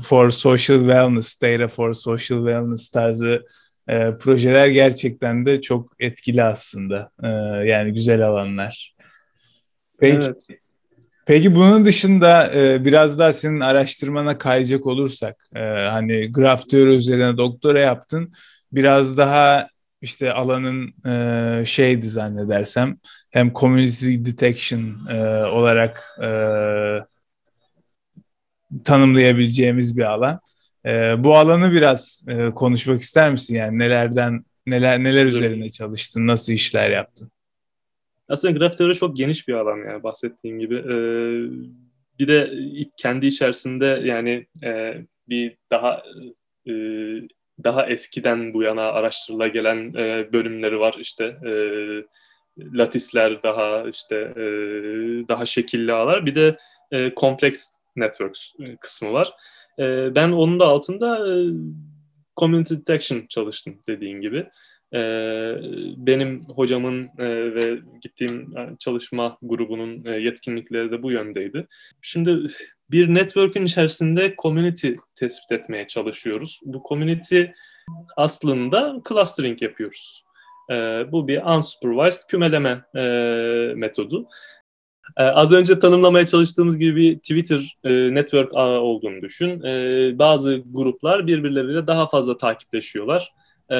[0.08, 3.42] for social wellness, data for social wellness tarzı
[3.88, 7.10] e, projeler gerçekten de çok etkili aslında.
[7.22, 7.28] E,
[7.68, 8.96] yani güzel alanlar.
[9.98, 10.48] Peki, evet.
[11.26, 17.36] peki bunun dışında e, biraz daha senin araştırmana kayacak olursak, e, hani graf teori üzerine
[17.36, 18.32] doktora yaptın,
[18.72, 19.68] biraz daha
[20.02, 22.96] işte alanın e, şeydi zannedersem
[23.30, 26.30] hem community detection e, olarak e,
[28.84, 30.40] tanımlayabileceğimiz bir alan.
[30.86, 33.56] E, bu alanı biraz e, konuşmak ister misin?
[33.56, 37.30] Yani nelerden neler neler üzerine çalıştın, nasıl işler yaptın?
[38.28, 40.74] Aslında graf teori çok geniş bir alan yani bahsettiğim gibi.
[40.74, 41.50] Ee,
[42.18, 42.50] bir de
[42.96, 44.94] kendi içerisinde yani e,
[45.28, 46.02] bir daha
[46.66, 46.72] e,
[47.64, 51.50] daha eskiden bu yana araştırıla gelen e, bölümleri var işte e,
[52.58, 54.42] latisler daha işte e,
[55.28, 56.56] daha şekilli ağlar bir de
[56.92, 59.32] e, complex networks e, kısmı var.
[59.78, 61.34] E, ben onun da altında e,
[62.36, 64.46] community detection çalıştım dediğin gibi.
[64.94, 65.00] E,
[65.96, 71.66] benim hocamın e, ve gittiğim çalışma grubunun e, yetkinlikleri de bu yöndeydi.
[72.02, 72.46] Şimdi
[72.90, 76.60] bir network'ün içerisinde community tespit etmeye çalışıyoruz.
[76.64, 77.42] Bu community
[78.16, 80.24] aslında clustering yapıyoruz.
[80.70, 80.74] E,
[81.12, 83.02] bu bir unsupervised kümeleme e,
[83.76, 84.26] metodu.
[85.16, 89.62] Ee, az önce tanımlamaya çalıştığımız gibi bir Twitter e, network ağı olduğunu düşün.
[89.62, 93.32] E, bazı gruplar birbirleriyle daha fazla takipleşiyorlar.
[93.70, 93.78] E,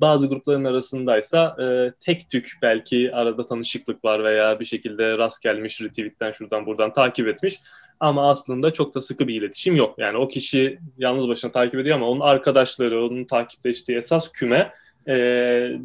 [0.00, 5.82] bazı grupların arasındaysa e, tek tük belki arada tanışıklık var veya bir şekilde rast gelmiş
[5.82, 7.60] retweetten şuradan buradan takip etmiş.
[8.00, 9.94] Ama aslında çok da sıkı bir iletişim yok.
[9.98, 14.72] Yani o kişi yalnız başına takip ediyor ama onun arkadaşları, onun takipleştiği esas küme
[15.08, 15.78] e,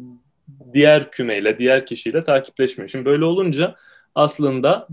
[0.74, 2.88] diğer kümeyle, diğer kişiyle takipleşmiyor.
[2.88, 3.74] Şimdi böyle olunca
[4.14, 4.88] aslında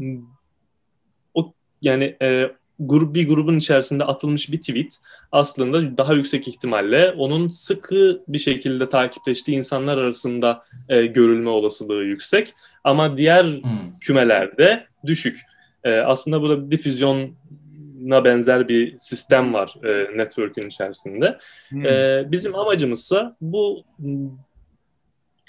[1.33, 4.97] o yani e, grup bir grubun içerisinde atılmış bir tweet
[5.31, 12.53] aslında daha yüksek ihtimalle onun sıkı bir şekilde takipleştiği insanlar arasında e, görülme olasılığı yüksek
[12.83, 13.99] ama diğer hmm.
[14.01, 15.39] kümelerde düşük.
[15.83, 21.37] E, aslında burada difüzyona benzer bir sistem var e, network'ün içerisinde.
[21.69, 21.85] Hmm.
[21.85, 23.83] E, bizim amacımızsa bu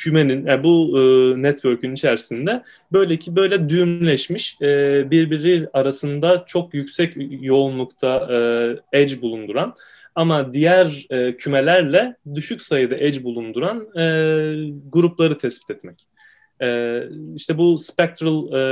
[0.00, 1.02] kümenin, yani bu e,
[1.42, 4.66] network'ün içerisinde böyle ki böyle düğümleşmiş e,
[5.10, 8.28] birbiri arasında çok yüksek yoğunlukta
[8.92, 9.74] e, edge bulunduran
[10.14, 14.04] ama diğer e, kümelerle düşük sayıda edge bulunduran e,
[14.92, 16.06] grupları tespit etmek.
[16.62, 17.00] E,
[17.36, 18.62] işte bu spectral e,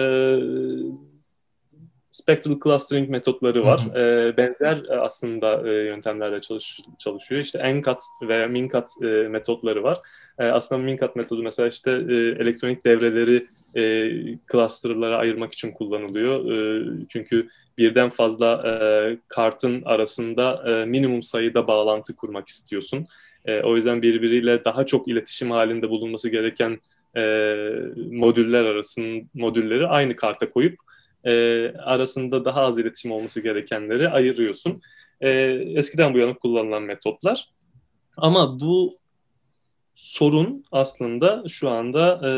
[2.18, 3.80] spectral clustering metotları var.
[3.80, 4.28] Hı hı.
[4.28, 7.40] E, benzer aslında e, yöntemlerle çalış, çalışıyor.
[7.40, 9.98] İşte NCAT veya MinCAT e, metotları var.
[10.38, 14.10] E, aslında Mincat metodu mesela işte e, elektronik devreleri e,
[14.52, 16.52] clusterlara ayırmak için kullanılıyor.
[16.52, 18.72] E, çünkü birden fazla e,
[19.28, 23.06] kartın arasında e, minimum sayıda bağlantı kurmak istiyorsun.
[23.44, 26.80] E, o yüzden birbiriyle daha çok iletişim halinde bulunması gereken
[27.16, 27.54] e,
[28.10, 30.87] modüller arasında modülleri aynı karta koyup
[31.24, 31.32] e,
[31.72, 34.82] arasında daha az iletişim olması gerekenleri ayırıyorsun.
[35.20, 35.30] E,
[35.74, 37.48] eskiden bu yana kullanılan metotlar.
[38.16, 38.98] Ama bu
[39.94, 42.32] sorun aslında şu anda e,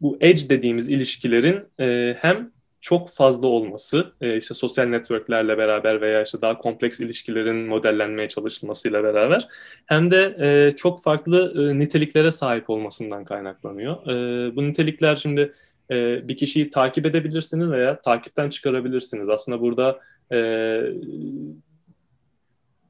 [0.00, 6.22] bu edge dediğimiz ilişkilerin e, hem çok fazla olması, e, işte sosyal networklerle beraber veya
[6.22, 9.48] işte daha kompleks ilişkilerin modellenmeye çalışılmasıyla beraber
[9.86, 14.06] hem de e, çok farklı e, niteliklere sahip olmasından kaynaklanıyor.
[14.06, 15.52] E, bu nitelikler şimdi
[15.90, 19.28] e, bir kişiyi takip edebilirsiniz veya takipten çıkarabilirsiniz.
[19.28, 20.00] Aslında burada
[20.32, 20.80] e,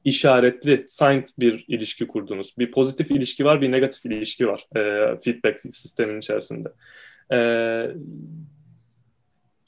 [0.03, 2.53] işaretli, signed bir ilişki kurdunuz.
[2.57, 4.81] Bir pozitif ilişki var, bir negatif ilişki var e,
[5.21, 6.69] feedback sistemin içerisinde.
[7.33, 7.37] E,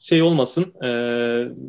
[0.04, 0.90] şey olmasın, e,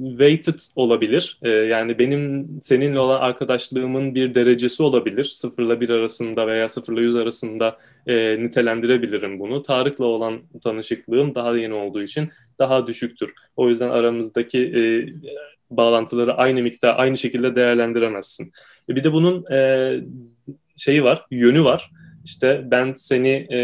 [0.09, 1.39] weighted olabilir.
[1.43, 5.25] E, yani benim seninle olan arkadaşlığımın bir derecesi olabilir.
[5.25, 9.63] Sıfırla bir arasında veya sıfırla yüz arasında e, nitelendirebilirim bunu.
[9.63, 13.33] Tarık'la olan tanışıklığım daha yeni olduğu için daha düşüktür.
[13.57, 14.83] O yüzden aramızdaki e,
[15.71, 18.53] bağlantıları aynı miktar, aynı şekilde değerlendiremezsin.
[18.89, 19.91] E bir de bunun e,
[20.77, 21.91] şeyi var, yönü var.
[22.25, 23.59] İşte ben seni e,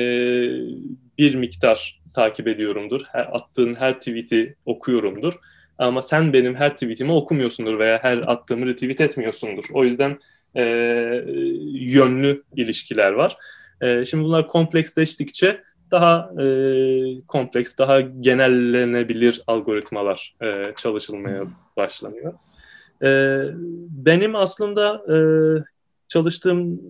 [1.19, 3.01] bir miktar takip ediyorumdur.
[3.13, 5.35] Her, attığın her tweet'i okuyorumdur.
[5.79, 9.65] Ama sen benim her tweetimi okumuyorsundur veya her attığımı retweet etmiyorsundur.
[9.73, 10.19] O yüzden
[10.57, 10.63] e,
[11.73, 13.37] yönlü ilişkiler var.
[13.81, 16.47] E, şimdi bunlar kompleksleştikçe daha e,
[17.29, 21.45] kompleks, daha genellenebilir algoritmalar e, çalışılmaya
[21.77, 22.35] başlanıyor.
[23.03, 23.41] E,
[23.89, 25.19] benim aslında e,
[26.09, 26.81] çalıştığım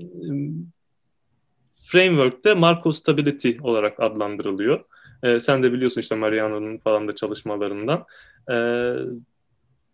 [1.93, 4.85] framework'te Markov Stability olarak adlandırılıyor.
[5.23, 8.05] E, sen de biliyorsun işte Mariano'nun falan da çalışmalarından.
[8.51, 8.57] E,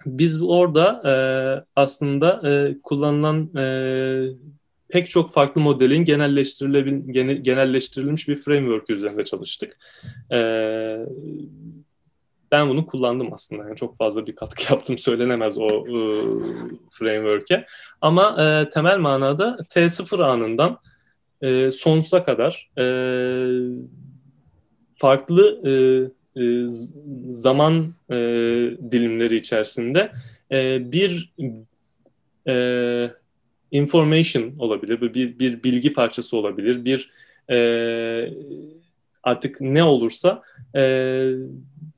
[0.06, 1.14] biz orada e,
[1.76, 3.66] aslında e, kullanılan e,
[4.88, 6.04] pek çok farklı modelin
[7.42, 9.78] genelleştirilmiş bir framework üzerinde çalıştık.
[10.32, 10.38] E,
[12.52, 13.62] ben bunu kullandım aslında.
[13.62, 15.98] Yani çok fazla bir katkı yaptım söylenemez o e,
[16.90, 17.66] framework'e.
[18.00, 20.78] Ama e, temel manada T0 anından
[21.42, 22.86] e, sonsuza kadar e,
[24.94, 25.72] farklı e,
[26.40, 26.66] e,
[27.30, 28.16] zaman e,
[28.90, 30.12] dilimleri içerisinde
[30.52, 31.32] e, bir
[32.48, 33.10] e,
[33.70, 37.10] information olabilir, bir, bir bilgi parçası olabilir, bir
[37.50, 37.58] e,
[39.22, 40.42] artık ne olursa
[40.76, 40.82] e,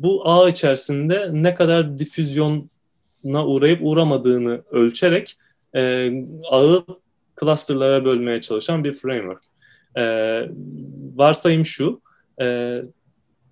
[0.01, 5.39] bu ağ içerisinde ne kadar difüzyona uğrayıp uğramadığını ölçerek
[5.75, 6.13] e,
[6.51, 6.85] ağı
[7.41, 9.43] clusterlara bölmeye çalışan bir framework.
[9.97, 10.03] E,
[11.17, 12.01] varsayım şu,
[12.41, 12.79] e,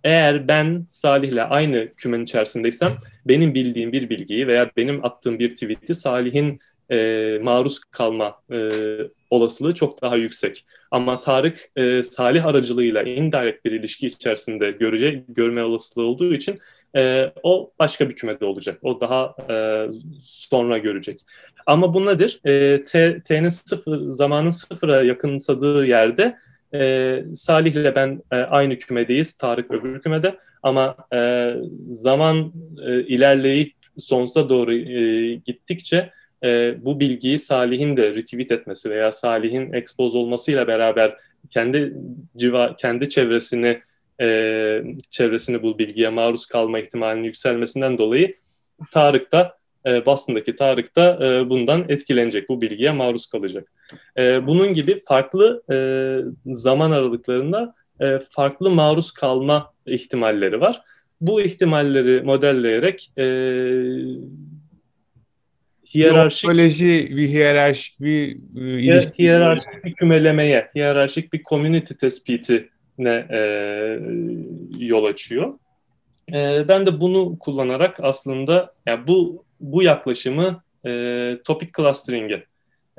[0.04, 5.94] eğer ben Salih'le aynı kümenin içerisindeysem benim bildiğim bir bilgiyi veya benim attığım bir tweet'i
[5.94, 6.60] Salih'in
[6.90, 8.70] e, maruz kalma e,
[9.30, 10.66] olasılığı çok daha yüksek.
[10.90, 16.58] Ama Tarık e, Salih aracılığıyla indirect bir ilişki içerisinde görecek, görme olasılığı olduğu için
[16.96, 18.78] e, o başka bir kümede olacak.
[18.82, 19.86] O daha e,
[20.24, 21.20] sonra görecek.
[21.66, 22.40] Ama bu nedir?
[22.44, 22.84] E,
[23.20, 26.36] T'nin sıfır, zamanın sıfıra yakınsadığı yerde
[26.74, 30.36] e, Salih ile ben e, aynı kümedeyiz, Tarık öbür kümede.
[30.62, 31.52] Ama e,
[31.90, 32.52] zaman
[32.86, 36.10] e, ilerleyip sonsuza doğru e, gittikçe
[36.44, 41.16] e, bu bilgiyi Salih'in de retweet etmesi veya Salih'in expose olmasıyla beraber
[41.50, 41.94] kendi
[42.36, 43.80] civa kendi çevresini
[44.20, 44.26] e,
[45.10, 48.34] çevresini bu bilgiye maruz kalma ihtimalinin yükselmesinden dolayı
[48.92, 49.55] Tarık da
[49.86, 53.72] e, Boston'daki Tarık da e, bundan etkilenecek, bu bilgiye maruz kalacak.
[54.18, 55.76] E, bunun gibi farklı e,
[56.54, 60.80] zaman aralıklarında e, farklı maruz kalma ihtimalleri var.
[61.20, 63.24] Bu ihtimalleri modelleyerek e,
[65.94, 69.18] hiyerarşik bir bir hiyerarşik bir ilişki.
[69.18, 73.40] Hiyerarşik bir kümelemeye, hiyerarşik bir community tespitine e,
[74.78, 75.58] yol açıyor.
[76.32, 82.44] E, ben de bunu kullanarak aslında yani bu bu yaklaşımı e, topic clustering'e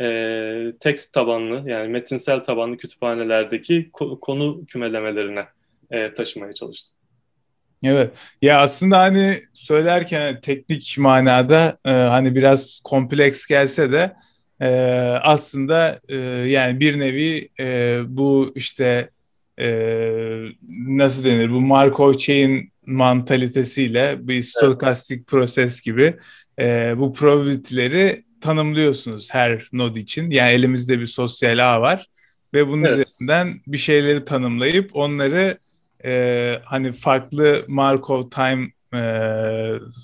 [0.01, 3.89] e, text tabanlı yani metinsel tabanlı kütüphanelerdeki
[4.21, 5.45] konu kümelemelerine
[5.91, 6.93] e, taşımaya çalıştım.
[7.83, 8.17] Evet.
[8.41, 14.15] Ya aslında hani söylerken teknik manada e, hani biraz kompleks gelse de
[14.61, 14.69] e,
[15.21, 16.17] aslında e,
[16.49, 19.09] yani bir nevi e, bu işte
[19.59, 19.67] e,
[20.87, 25.27] nasıl denir bu Markov chain mantalitesiyle bir stokastik evet.
[25.27, 26.13] proses gibi
[26.59, 30.29] e, bu probability'leri tanımlıyorsunuz her nod için.
[30.29, 32.07] Yani elimizde bir sosyal ağ var
[32.53, 33.07] ve bunun evet.
[33.07, 35.57] üzerinden bir şeyleri tanımlayıp onları
[36.05, 39.01] e, hani farklı Markov time e,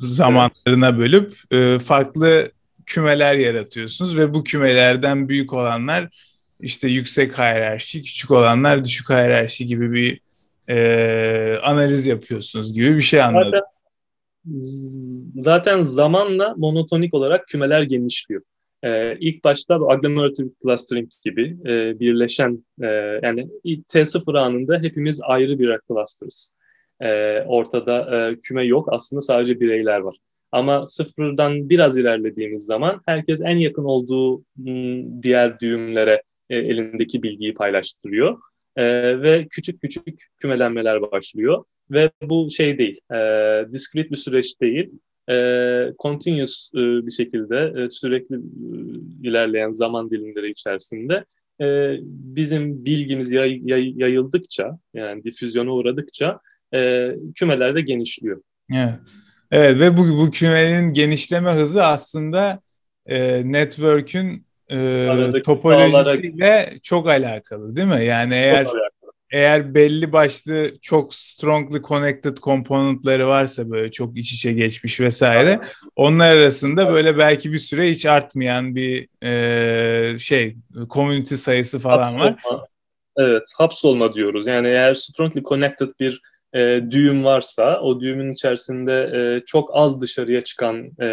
[0.01, 0.99] zamanlarına evet.
[0.99, 2.51] bölüp e, farklı
[2.85, 6.09] kümeler yaratıyorsunuz ve bu kümelerden büyük olanlar
[6.59, 10.19] işte yüksek hiyerarşi, küçük olanlar düşük hiyerarşi gibi bir
[10.69, 13.51] e, analiz yapıyorsunuz gibi bir şey anladım.
[13.51, 13.72] Zaten,
[15.35, 18.41] zaten zamanla monotonik olarak kümeler genişliyor.
[18.83, 22.87] Ee, ilk başta agglomerative clustering gibi e, birleşen e,
[23.23, 26.55] yani T0 anında hepimiz ayrı birer cluster'ız.
[27.01, 30.15] E, ortada e, küme yok aslında sadece bireyler var.
[30.51, 34.43] Ama sıfırdan biraz ilerlediğimiz zaman herkes en yakın olduğu
[35.23, 38.37] diğer düğümlere e, elindeki bilgiyi paylaştırıyor.
[38.75, 38.83] E,
[39.21, 41.63] ve küçük küçük kümelenmeler başlıyor.
[41.91, 43.17] Ve bu şey değil, e,
[43.71, 44.89] discrete bir süreç değil
[45.29, 45.35] e,
[45.99, 48.39] continuous e, bir şekilde e, sürekli e,
[49.23, 51.25] ilerleyen zaman dilimleri içerisinde
[51.61, 56.39] e, bizim bilgimiz yay, yay, yayıldıkça yani difüzyona uğradıkça
[56.73, 58.41] e, kümeler de genişliyor.
[58.73, 58.93] Evet.
[59.51, 62.61] Evet ve bu, bu kümenin genişleme hızı aslında
[63.05, 66.79] e, network'ün e, topolojisiyle bağlara...
[66.83, 68.05] çok alakalı değil mi?
[68.05, 68.67] Yani eğer
[69.33, 75.59] eğer belli başlı çok strongly connected komponentleri varsa böyle çok iç içe geçmiş vesaire
[75.95, 80.55] onlar arasında böyle belki bir süre hiç artmayan bir e, şey
[80.89, 82.35] community sayısı falan var.
[83.17, 84.47] Evet, hapsolma diyoruz.
[84.47, 86.21] Yani eğer strongly connected bir
[86.55, 91.07] e, düğüm varsa, o düğümün içerisinde e, çok az dışarıya çıkan e,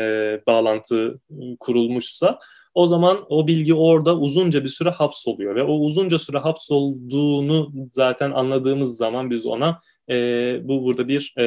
[0.47, 1.21] bağlantı
[1.61, 2.39] kurulmuşsa,
[2.75, 8.31] o zaman o bilgi orada uzunca bir süre hapsoluyor ve o uzunca süre hapsolduğunu zaten
[8.31, 10.15] anladığımız zaman biz ona e,
[10.63, 11.45] bu burada bir e,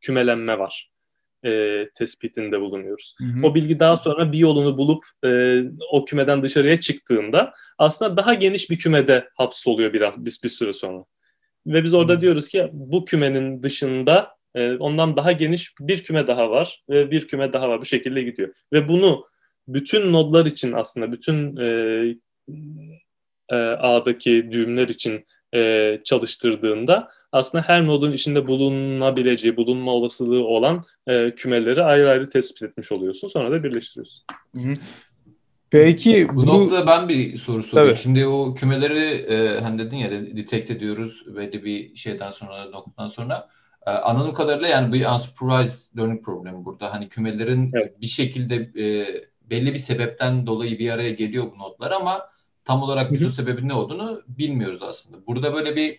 [0.00, 0.90] kümelenme var
[1.46, 3.14] e, tespitinde bulunuyoruz.
[3.18, 3.46] Hı hı.
[3.46, 8.70] O bilgi daha sonra bir yolunu bulup e, o kümeden dışarıya çıktığında aslında daha geniş
[8.70, 11.04] bir kümede hapsoluyor biraz bir, bir süre sonra.
[11.66, 12.20] Ve biz orada hı.
[12.20, 17.28] diyoruz ki bu kümenin dışında e, ondan daha geniş bir küme daha var ve bir
[17.28, 18.54] küme daha var bu şekilde gidiyor.
[18.72, 19.24] Ve bunu
[19.68, 21.68] bütün nodlar için aslında bütün e,
[23.48, 31.34] e, ağdaki düğümler için e, çalıştırdığında aslında her nodun içinde bulunabileceği, bulunma olasılığı olan e,
[31.34, 33.28] kümeleri ayrı ayrı tespit etmiş oluyorsun.
[33.28, 34.24] Sonra da birleştiriyorsun.
[35.70, 37.90] Peki bu, bu noktada ben bir soru sorayım.
[37.90, 38.02] Tabii.
[38.02, 43.48] Şimdi o kümeleri e, hani dedin ya detect ediyoruz belli bir şeyden sonra noktadan sonra
[43.86, 46.92] e, anladığım kadarıyla yani bir unsupervised learning problemi burada.
[46.92, 48.00] Hani kümelerin evet.
[48.00, 49.06] bir şekilde e,
[49.50, 52.30] belli bir sebepten dolayı bir araya geliyor bu notlar ama
[52.64, 55.26] tam olarak bir sebebi ne olduğunu bilmiyoruz aslında.
[55.26, 55.98] Burada böyle bir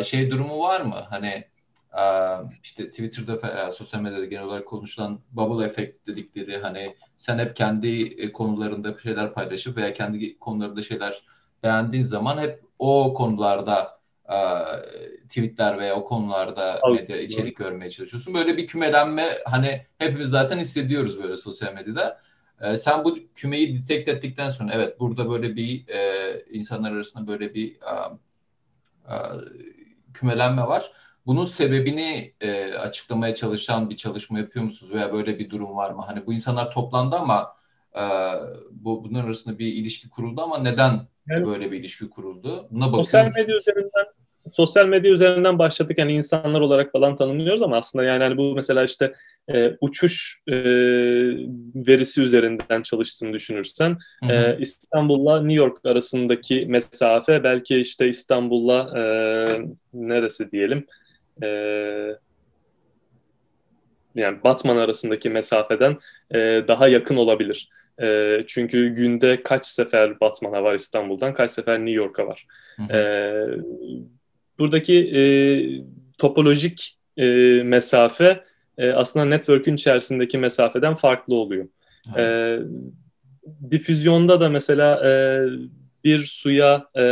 [0.00, 1.06] e, şey durumu var mı?
[1.10, 1.44] Hani
[1.98, 2.02] e,
[2.62, 8.32] işte Twitter'da sosyal medyada genel olarak konuşulan bubble effect dedikleri hani sen hep kendi e,
[8.32, 11.22] konularında şeyler paylaşıp veya kendi konularında şeyler
[11.62, 13.94] beğendiğin zaman hep o konularda
[15.28, 18.34] tweetler veya o konularda medya içerik görmeye çalışıyorsun.
[18.34, 22.20] Böyle bir kümelenme hani hepimiz zaten hissediyoruz böyle sosyal medyada.
[22.76, 25.84] Sen bu kümeyi detect ettikten sonra evet burada böyle bir
[26.50, 27.76] insanlar arasında böyle bir
[29.10, 29.14] e,
[30.14, 30.92] kümelenme var.
[31.26, 36.02] Bunun sebebini e, açıklamaya çalışan bir çalışma yapıyor musunuz veya böyle bir durum var mı?
[36.06, 37.54] Hani bu insanlar toplandı ama
[37.96, 38.02] e,
[38.70, 41.46] bu bunların arasında bir ilişki kuruldu ama neden evet.
[41.46, 42.68] böyle bir ilişki kuruldu?
[42.70, 44.06] Buna bakıyor Sosyal medya üzerinden
[44.56, 48.84] sosyal medya üzerinden başladık yani insanlar olarak falan tanımlıyoruz ama aslında yani hani bu mesela
[48.84, 49.12] işte
[49.48, 50.54] e, uçuş e,
[51.74, 53.96] verisi üzerinden çalıştığını düşünürsen
[54.30, 59.02] E, İstanbul'la New York arasındaki mesafe belki işte İstanbul'la e,
[59.94, 60.86] neresi diyelim
[61.42, 61.48] e,
[64.14, 65.96] yani Batman arasındaki mesafeden
[66.30, 66.38] e,
[66.68, 67.68] daha yakın olabilir.
[68.02, 72.46] E, çünkü günde kaç sefer Batman'a var İstanbul'dan, kaç sefer New York'a var.
[72.76, 72.96] Hı hı.
[72.96, 73.00] E,
[74.58, 75.22] buradaki e,
[76.18, 77.26] topolojik e,
[77.62, 78.44] mesafe
[78.78, 81.68] e, aslında network'ün içerisindeki mesafeden farklı oluyor.
[82.16, 82.58] E,
[83.70, 85.12] difüzyonda da mesela e,
[86.04, 87.02] bir suya, e,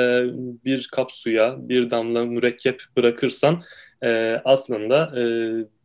[0.64, 3.62] bir kap suya bir damla mürekkep bırakırsan
[4.02, 5.24] e, aslında e,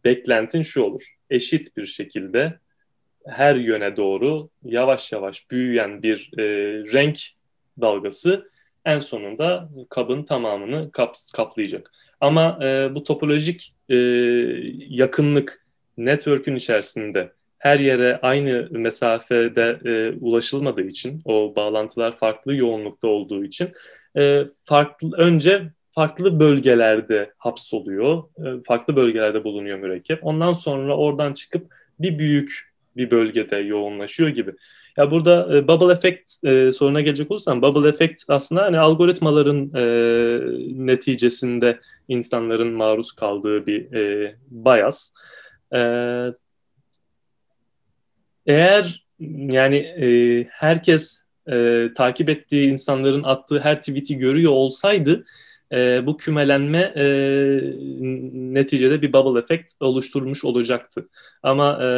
[0.06, 1.16] beklentin şu olur.
[1.30, 2.60] Eşit bir şekilde
[3.28, 6.44] her yöne doğru yavaş yavaş büyüyen bir e,
[6.94, 7.20] renk
[7.82, 8.50] dalgası
[8.88, 11.92] en sonunda kabın tamamını kap, kaplayacak.
[12.22, 13.96] Ama e, bu topolojik e,
[14.90, 15.66] yakınlık
[15.98, 23.70] network'ün içerisinde her yere aynı mesafede e, ulaşılmadığı için, o bağlantılar farklı yoğunlukta olduğu için
[24.18, 30.26] e, farklı önce farklı bölgelerde hapsoluyor, e, farklı bölgelerde bulunuyor mürekkep.
[30.26, 34.52] Ondan sonra oradan çıkıp bir büyük bir bölgede yoğunlaşıyor gibi.
[34.98, 39.84] Ya burada e, bubble effect e, soruna gelecek olursam bubble effect aslında hani algoritmaların e,
[40.86, 45.14] neticesinde insanların maruz kaldığı bir e, bias.
[45.76, 45.80] E,
[48.46, 49.06] eğer
[49.50, 51.22] yani e, herkes
[51.52, 55.26] e, takip ettiği insanların attığı her tweet'i görüyor olsaydı
[55.72, 57.06] e, bu kümelenme e,
[58.54, 61.10] neticede bir bubble effect oluşturmuş olacaktı.
[61.44, 61.90] Ama e,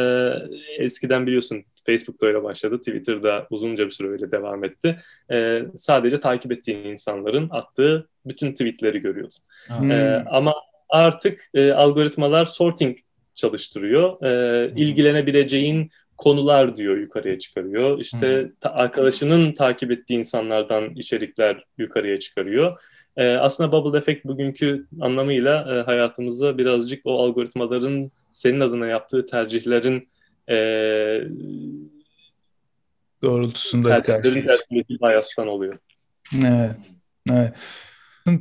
[0.84, 5.00] eskiden biliyorsun Facebook'ta öyle başladı, Twitter'da uzunca bir süre öyle devam etti.
[5.32, 9.38] E, sadece takip ettiğin insanların attığı bütün tweetleri görüyordun.
[9.66, 9.90] Hmm.
[9.90, 10.54] E, ama
[10.88, 12.98] artık e, algoritmalar sorting
[13.34, 14.22] çalıştırıyor.
[14.22, 17.98] E, ilgilenebileceğin konular diyor yukarıya çıkarıyor.
[17.98, 18.50] İşte hmm.
[18.60, 22.80] ta, arkadaşının takip ettiği insanlardan içerikler yukarıya çıkarıyor.
[23.16, 30.08] E, aslında bubble effect bugünkü anlamıyla e, hayatımızda birazcık o algoritmaların senin adına yaptığı tercihlerin
[30.50, 30.56] e,
[33.22, 35.78] doğrultusunda tercihlerin hayattan oluyor.
[36.44, 36.90] Evet.
[37.30, 37.54] evet.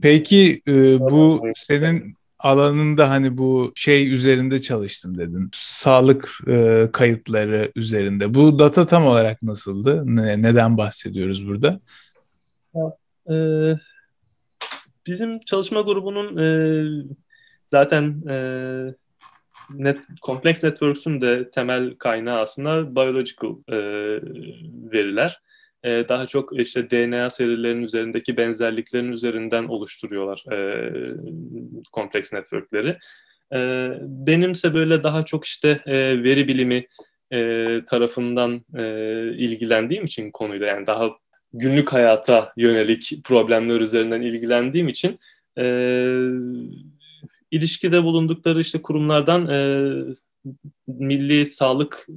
[0.02, 5.50] Peki e, bu senin alanında hani bu şey üzerinde çalıştım dedin.
[5.54, 8.34] Sağlık e, kayıtları üzerinde.
[8.34, 10.04] Bu data tam olarak nasıldı?
[10.06, 11.80] Ne, neden bahsediyoruz burada?
[13.32, 13.36] e,
[15.08, 16.48] bizim çalışma grubunun e,
[17.68, 18.36] zaten e,
[19.76, 23.78] net, Complex Networks'ün de temel kaynağı aslında biological e,
[24.92, 25.42] veriler.
[25.84, 30.92] e, daha çok işte DNA serilerinin üzerindeki benzerliklerin üzerinden oluşturuyorlar e,
[31.92, 32.98] kompleks networkleri.
[33.54, 33.58] E,
[34.02, 36.86] benimse böyle daha çok işte e, veri bilimi
[37.32, 38.84] e, tarafından e,
[39.34, 41.10] ilgilendiğim için konuyla yani daha
[41.54, 45.20] günlük hayata yönelik problemler üzerinden ilgilendiğim için
[45.58, 45.64] e,
[47.52, 49.60] ilişkide bulundukları işte kurumlardan e,
[50.88, 52.08] Milli Sağlık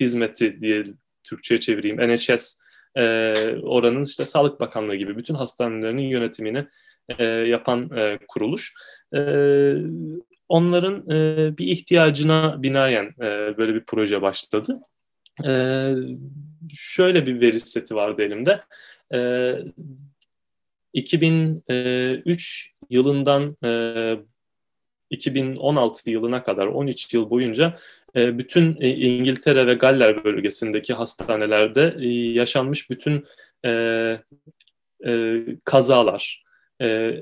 [0.00, 0.84] Hizmeti diye
[1.24, 2.58] Türkçe'ye çevireyim NHS
[2.96, 6.66] e, oranın işte Sağlık Bakanlığı gibi bütün hastanelerinin yönetimini
[7.18, 8.74] e, yapan e, kuruluş.
[9.14, 9.18] E,
[10.48, 14.80] onların e, bir ihtiyacına binaen e, böyle bir proje başladı.
[15.44, 15.50] E,
[16.74, 18.60] şöyle bir veri seti vardı elimde.
[19.14, 19.52] E,
[20.92, 23.70] 2003 yılından e,
[25.10, 27.74] 2016 yılına kadar 13 yıl boyunca
[28.16, 33.24] e, bütün e, İngiltere ve Galler bölgesindeki hastanelerde e, yaşanmış bütün
[35.64, 36.44] kazalar,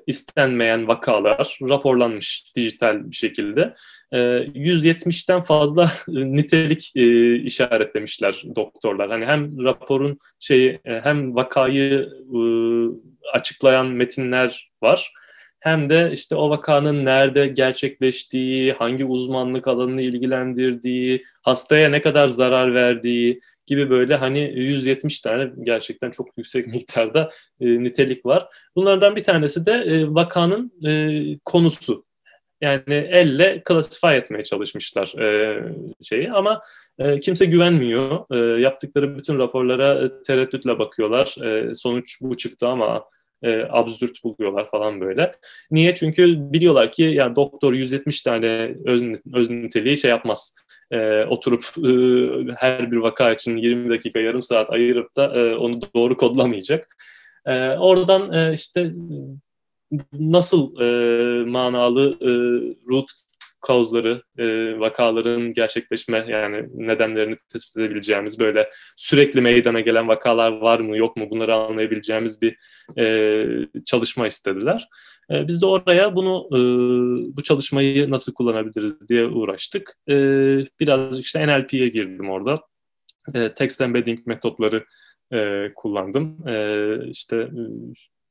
[0.06, 3.74] istenmeyen vakalar raporlanmış dijital bir şekilde.
[4.12, 6.96] 170'ten fazla nitelik
[7.46, 9.10] işaretlemişler doktorlar.
[9.10, 12.08] Hani hem raporun şeyi hem vakayı
[13.32, 15.12] açıklayan metinler var
[15.62, 22.74] hem de işte o vakanın nerede gerçekleştiği, hangi uzmanlık alanını ilgilendirdiği, hastaya ne kadar zarar
[22.74, 28.48] verdiği gibi böyle hani 170 tane gerçekten çok yüksek miktarda e, nitelik var.
[28.76, 32.04] Bunlardan bir tanesi de e, vakanın e, konusu.
[32.60, 35.58] Yani elle klasify etmeye çalışmışlar e,
[36.02, 36.62] şeyi ama
[36.98, 38.24] e, kimse güvenmiyor.
[38.30, 41.36] E, yaptıkları bütün raporlara e, tereddütle bakıyorlar.
[41.44, 43.04] E, sonuç bu çıktı ama
[43.42, 45.32] e, absürt buluyorlar falan böyle.
[45.70, 45.94] Niye?
[45.94, 50.54] Çünkü biliyorlar ki yani doktor 170 tane öz, öz niteliği şey yapmaz.
[50.90, 51.90] E, oturup e,
[52.56, 56.96] her bir vaka için 20 dakika yarım saat ayırıp da e, onu doğru kodlamayacak.
[57.46, 58.92] E, oradan e, işte
[60.12, 60.86] nasıl e,
[61.44, 62.30] manalı e,
[62.88, 63.10] root
[63.62, 70.96] kozları, e, vakaların gerçekleşme yani nedenlerini tespit edebileceğimiz böyle sürekli meydana gelen vakalar var mı
[70.96, 72.56] yok mu bunları anlayabileceğimiz bir
[72.98, 73.46] e,
[73.86, 74.88] çalışma istediler.
[75.30, 76.58] E, biz de oraya bunu e,
[77.36, 79.96] bu çalışmayı nasıl kullanabiliriz diye uğraştık.
[80.08, 80.14] E,
[80.80, 82.54] birazcık işte NLP'ye girdim orada.
[83.34, 84.84] E, text embedding metotları
[85.32, 86.48] e, kullandım.
[86.48, 87.48] E, işte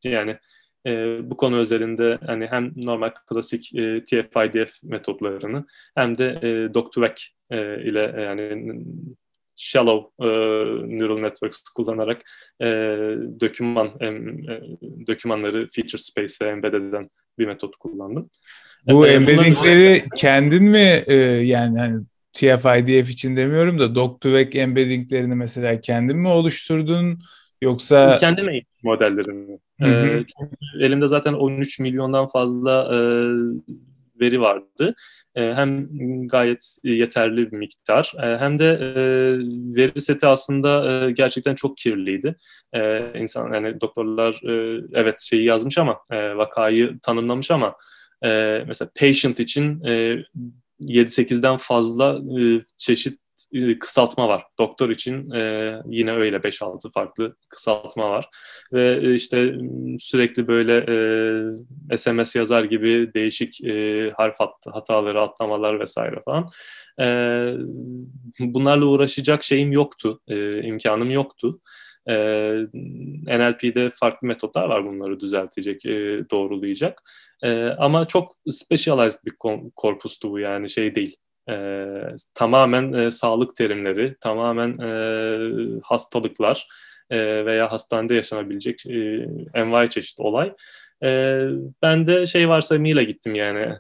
[0.04, 0.38] yani
[0.86, 5.66] e, bu konu üzerinde hani hem normal klasik e, TF-IDF metotlarını
[5.96, 8.76] hem de e, Doctorec e, ile e, yani
[9.56, 10.28] shallow e,
[10.98, 12.22] neural networks kullanarak
[12.62, 12.68] e,
[13.40, 14.08] doküman e,
[15.08, 17.10] dokümanları feature space'e embed eden
[17.40, 18.30] bir metot kullandım.
[18.90, 22.02] Bu e, embeddingleri kendin mi e, yani hani
[22.34, 27.20] TF-IDF için demiyorum da Doctorec embeddinglerini mesela kendin mi oluşturdun
[27.62, 30.24] yoksa kendim eğitim modellerimi ee,
[30.80, 33.00] elimde zaten 13 milyondan fazla e,
[34.22, 34.96] veri vardı.
[35.36, 35.88] E, hem
[36.28, 39.02] gayet yeterli bir miktar e, hem de e,
[39.76, 42.36] veri seti aslında e, gerçekten çok kirliydi.
[42.74, 47.76] E, insan yani doktorlar e, evet şeyi yazmış ama e, vakayı tanımlamış ama
[48.24, 50.24] e, mesela patient için e,
[50.82, 53.21] 7-8'den fazla e, çeşit e,
[53.80, 54.44] kısaltma var.
[54.60, 58.30] Doktor için e, yine öyle 5-6 farklı kısaltma var.
[58.74, 59.56] Ve e, işte
[60.00, 60.82] sürekli böyle
[61.94, 66.50] e, SMS yazar gibi değişik e, harf hat, hataları, atlamalar vesaire falan.
[67.00, 67.06] E,
[68.40, 71.60] bunlarla uğraşacak şeyim yoktu, e, imkanım yoktu.
[72.10, 72.14] E,
[73.28, 77.02] NLP'de farklı metotlar var bunları düzeltecek, e, doğrulayacak.
[77.44, 79.34] E, ama çok specialized bir
[79.76, 81.18] korpustu bu yani şey değil
[81.50, 81.56] e,
[82.34, 84.92] tamamen e, sağlık terimleri, tamamen e,
[85.84, 86.68] hastalıklar
[87.10, 90.54] e, veya hastanede yaşanabilecek e, envai çeşit olay.
[91.04, 91.42] E,
[91.82, 93.78] ben de şey varsayımıyla gittim yani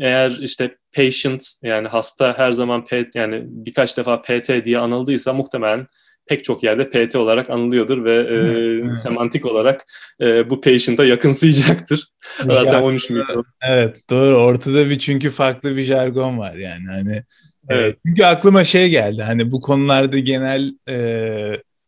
[0.00, 5.86] eğer işte patient yani hasta her zaman P, yani birkaç defa PT diye anıldıysa muhtemelen
[6.28, 9.86] pek çok yerde PT olarak anılıyordur ve e, semantik olarak
[10.20, 12.08] e, bu patient'a yakınsayacaktır.
[12.38, 13.44] Zaten 13 milyon.
[13.62, 17.22] Evet doğru ortada bir çünkü farklı bir jargon var yani hani
[17.68, 17.94] Evet.
[17.94, 20.96] E, çünkü aklıma şey geldi hani bu konularda genel e,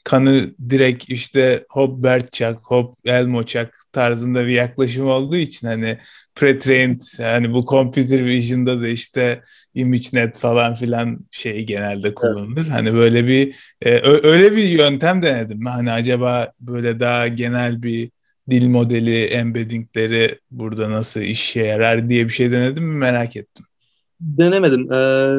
[0.09, 5.99] kanı direkt işte hop Bertçak, hop Elmoçak tarzında bir yaklaşım olduğu için hani
[6.37, 9.43] pre-trained yani bu computer vision'da da işte
[9.75, 12.63] ImageNet falan filan şey genelde kullanılır.
[12.63, 12.73] Evet.
[12.73, 13.91] Hani böyle bir e,
[14.27, 15.67] öyle bir yöntem denedim.
[15.67, 18.11] Hani acaba böyle daha genel bir
[18.51, 23.67] dil modeli, embeddingleri burada nasıl işe yarar diye bir şey denedim mi merak ettim.
[24.21, 24.93] Denemedim.
[24.93, 25.39] Ee,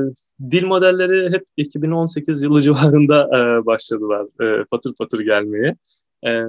[0.51, 5.75] dil modelleri hep 2018 yılı civarında e, başladılar e, patır patır gelmeye.
[6.27, 6.43] E,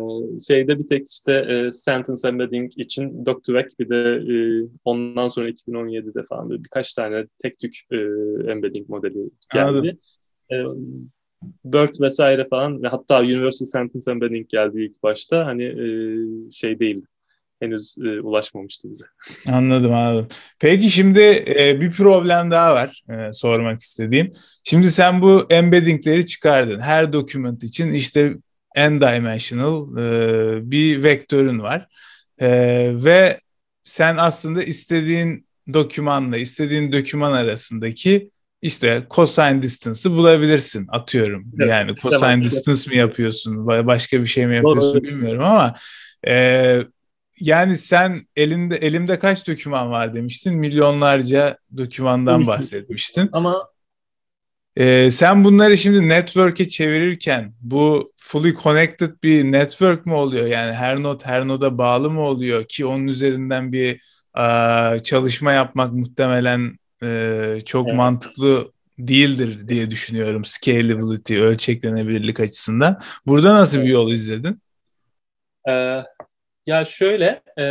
[0.48, 6.22] şeyde bir tek işte e, sentence embedding için Doctorec bir de e, ondan sonra 2017'de
[6.22, 7.96] falan birkaç tane tek tük e,
[8.50, 9.98] embedding modeli geldi.
[10.52, 10.56] E,
[11.64, 15.86] BERT vesaire falan hatta Universal Sentence Embedding geldi ilk başta hani e,
[16.50, 17.06] şey değildi
[17.60, 19.04] henüz e, ulaşmamıştı bize.
[19.48, 20.28] Anladım anladım.
[20.58, 24.32] Peki şimdi e, bir problem daha var e, sormak istediğim.
[24.64, 26.80] Şimdi sen bu embeddingleri çıkardın.
[26.80, 28.34] Her document için işte
[28.76, 31.86] n-dimensional e, bir vektörün var.
[32.38, 32.48] E,
[33.04, 33.40] ve
[33.84, 38.30] sen aslında istediğin dokümanla istediğin doküman arasındaki
[38.62, 41.46] işte cosine distance'ı bulabilirsin atıyorum.
[41.58, 42.44] Evet, yani cosine tamam.
[42.44, 45.02] distance mi yapıyorsun, başka bir şey mi yapıyorsun Doğru.
[45.02, 45.74] bilmiyorum ama
[46.26, 46.82] e,
[47.40, 50.54] yani sen elinde elimde kaç doküman var demiştin?
[50.54, 53.28] Milyonlarca dokümandan bahsetmiştin.
[53.32, 53.70] Ama
[54.76, 60.46] ee, sen bunları şimdi network'e çevirirken bu fully connected bir network mu oluyor?
[60.46, 64.02] Yani her node her noda bağlı mı oluyor ki onun üzerinden bir
[64.34, 67.96] a, çalışma yapmak muhtemelen e, çok evet.
[67.96, 73.00] mantıklı değildir diye düşünüyorum scalability, ölçeklenebilirlik açısından.
[73.26, 74.62] Burada nasıl bir yol izledin?
[75.68, 76.02] Ee,
[76.70, 77.64] ya şöyle, e,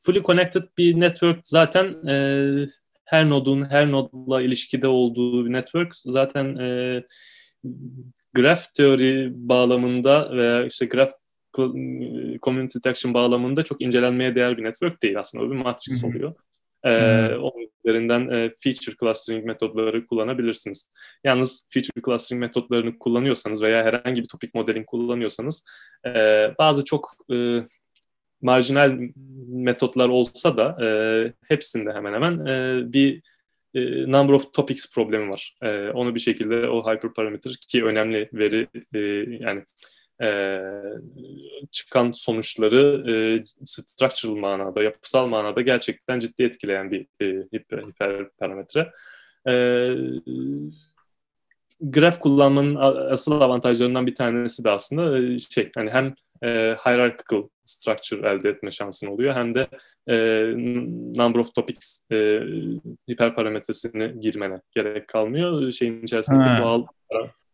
[0.00, 2.66] fully connected bir network zaten e,
[3.04, 7.02] her nodun her nodla ilişkide olduğu bir network zaten e,
[8.34, 11.12] graph teori bağlamında veya işte graph
[12.42, 15.44] community detection bağlamında çok incelenmeye değer bir network değil aslında.
[15.44, 16.34] O bir matrix oluyor.
[16.84, 20.90] Ee, onun üzerinden e, feature clustering metodları kullanabilirsiniz.
[21.24, 25.64] Yalnız feature clustering metodlarını kullanıyorsanız veya herhangi bir topic modeling kullanıyorsanız
[26.06, 26.10] e,
[26.58, 27.62] bazı çok e,
[28.44, 28.98] marjinal
[29.48, 30.88] metotlar olsa da e,
[31.48, 33.22] hepsinde hemen hemen e, bir
[33.74, 35.56] e, number of topics problemi var.
[35.62, 38.98] E, onu bir şekilde o hyperparameter ki önemli veri e,
[39.44, 39.64] yani
[40.22, 40.60] e,
[41.72, 43.14] çıkan sonuçları e,
[43.64, 48.92] structural manada, yapısal manada gerçekten ciddi etkileyen bir e, hiper, hiperparametre.
[49.48, 49.52] E,
[51.90, 52.74] graf kullanmanın
[53.10, 58.70] asıl avantajlarından bir tanesi de aslında e, şey hani hem e, hierarchical structure elde etme
[58.70, 59.68] şansın oluyor hem de
[60.06, 60.16] e,
[61.22, 62.42] number of topics e,
[63.10, 65.72] hiperparametresini girmene gerek kalmıyor.
[65.72, 66.58] Şeyin içerisinde ha.
[66.62, 66.86] doğal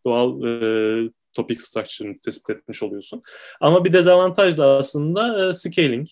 [0.05, 3.23] doğal e, topic structure'ını tespit etmiş oluyorsun.
[3.61, 6.07] Ama bir dezavantaj da aslında e, scaling.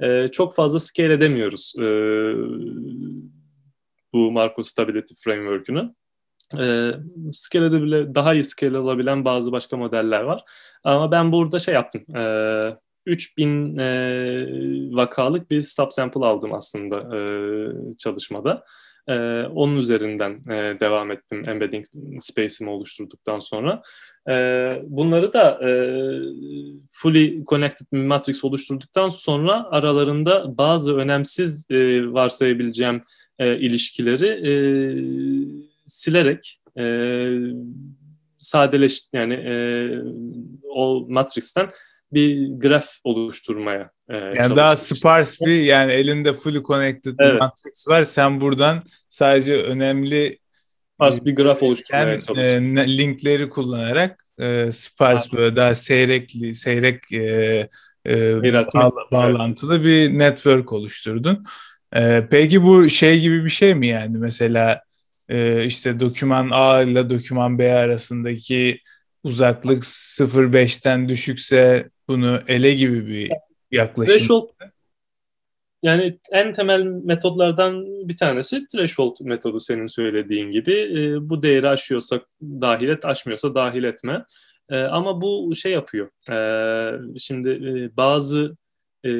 [0.00, 1.84] E, çok fazla scale edemiyoruz e,
[4.12, 5.94] bu Marco Stability Framework'ünü
[6.56, 6.94] e,
[7.32, 10.44] scale edebile, daha iyi scale alabilen bazı başka modeller var.
[10.84, 12.16] Ama ben burada şey yaptım.
[12.16, 12.76] E,
[13.06, 13.86] 3000 e,
[14.96, 17.20] vakalık bir subsample aldım aslında e,
[17.98, 18.64] çalışmada.
[19.08, 19.14] E,
[19.54, 21.84] onun üzerinden e, devam ettim embedding
[22.18, 23.82] space'imi oluşturduktan sonra.
[24.30, 24.34] E,
[24.86, 25.70] bunları da e,
[26.90, 31.76] fully connected matrix oluşturduktan sonra aralarında bazı önemsiz e,
[32.12, 33.02] varsayabileceğim
[33.38, 34.52] e, ilişkileri e,
[35.86, 36.84] silerek e,
[38.38, 39.54] sadeleş yani e,
[40.70, 41.70] o matrixten
[42.12, 47.40] bir graf oluşturmaya e, yani daha sparse bir yani elinde fully connected evet.
[47.40, 50.38] matrix var sen buradan sadece önemli
[50.94, 52.60] sparse bir graf oluşturmaya e,
[52.98, 57.68] linkleri kullanarak e, sparse böyle daha seyrekli seyrek e,
[58.06, 58.42] e,
[58.74, 59.84] bağ, bağlantılı evet.
[59.84, 61.44] bir network oluşturdun.
[61.96, 64.82] E, peki bu şey gibi bir şey mi yani mesela
[65.28, 68.80] e, işte doküman A ile doküman B arasındaki
[69.24, 73.30] uzaklık 0.5'ten düşükse bunu ele gibi bir
[73.70, 74.14] yaklaşım.
[74.14, 74.48] Threshold
[75.84, 80.72] yani en temel metodlardan bir tanesi threshold metodu senin söylediğin gibi.
[80.72, 84.24] E, bu değeri aşıyorsa dahil et, aşmıyorsa dahil etme.
[84.68, 86.08] E, ama bu şey yapıyor.
[86.30, 88.56] E, şimdi e, bazı
[89.06, 89.10] e,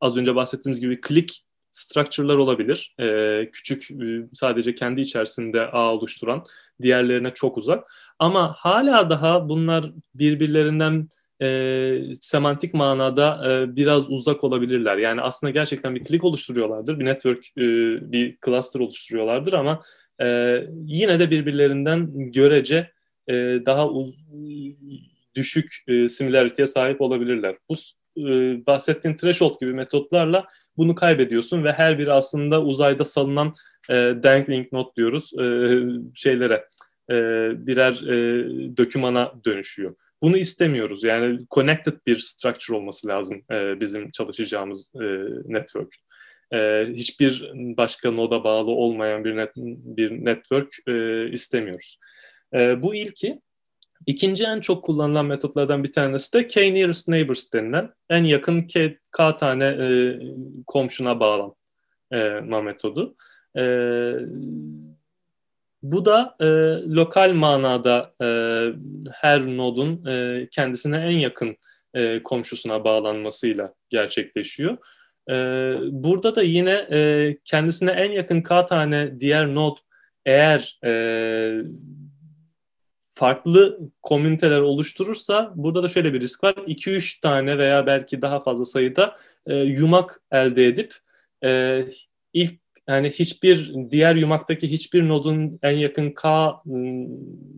[0.00, 2.94] az önce bahsettiğimiz gibi klik structure'lar olabilir.
[3.00, 3.88] E, küçük
[4.32, 6.44] sadece kendi içerisinde ağ oluşturan,
[6.82, 7.92] diğerlerine çok uzak.
[8.18, 11.08] Ama hala daha bunlar birbirlerinden
[11.42, 14.96] e, semantik manada e, biraz uzak olabilirler.
[14.96, 17.62] Yani aslında gerçekten bir klik oluşturuyorlardır, bir network, e,
[18.12, 19.82] bir cluster oluşturuyorlardır ama
[20.22, 22.90] e, yine de birbirlerinden görece
[23.28, 23.34] e,
[23.66, 23.88] daha
[25.34, 27.56] düşük e, similarity'ye sahip olabilirler.
[27.68, 27.74] Bu
[28.18, 28.22] e,
[28.66, 30.46] bahsettiğin threshold gibi metotlarla
[30.76, 33.52] bunu kaybediyorsun ve her biri aslında uzayda salınan
[33.90, 35.44] e, dangling not diyoruz e,
[36.14, 36.66] şeylere
[37.10, 37.14] e,
[37.66, 38.16] birer e,
[38.76, 39.94] dokümana dönüşüyor.
[40.22, 41.04] Bunu istemiyoruz.
[41.04, 45.04] Yani connected bir structure olması lazım e, bizim çalışacağımız e,
[45.44, 45.94] network.
[46.52, 51.98] E, hiçbir başka noda bağlı olmayan bir net, bir network e, istemiyoruz.
[52.54, 53.40] E, bu ilki.
[54.06, 59.36] İkinci en çok kullanılan metotlardan bir tanesi de K-nearest neighbors denilen en yakın K, K
[59.36, 60.18] tane e,
[60.66, 63.16] komşuna bağlanma e, metodu.
[63.58, 63.64] E,
[65.82, 66.46] bu da e,
[66.94, 68.26] lokal manada e,
[69.12, 71.56] her nodun e, kendisine en yakın
[71.94, 74.76] e, komşusuna bağlanmasıyla gerçekleşiyor.
[75.30, 75.34] E,
[75.90, 79.76] burada da yine e, kendisine en yakın k tane diğer nod
[80.26, 80.92] eğer e,
[83.12, 86.54] farklı komüniteler oluşturursa burada da şöyle bir risk var.
[86.54, 90.94] 2-3 tane veya belki daha fazla sayıda e, yumak elde edip
[91.44, 91.82] e,
[92.32, 92.52] ilk
[92.88, 96.54] yani hiçbir diğer yumaktaki hiçbir nodun en yakın K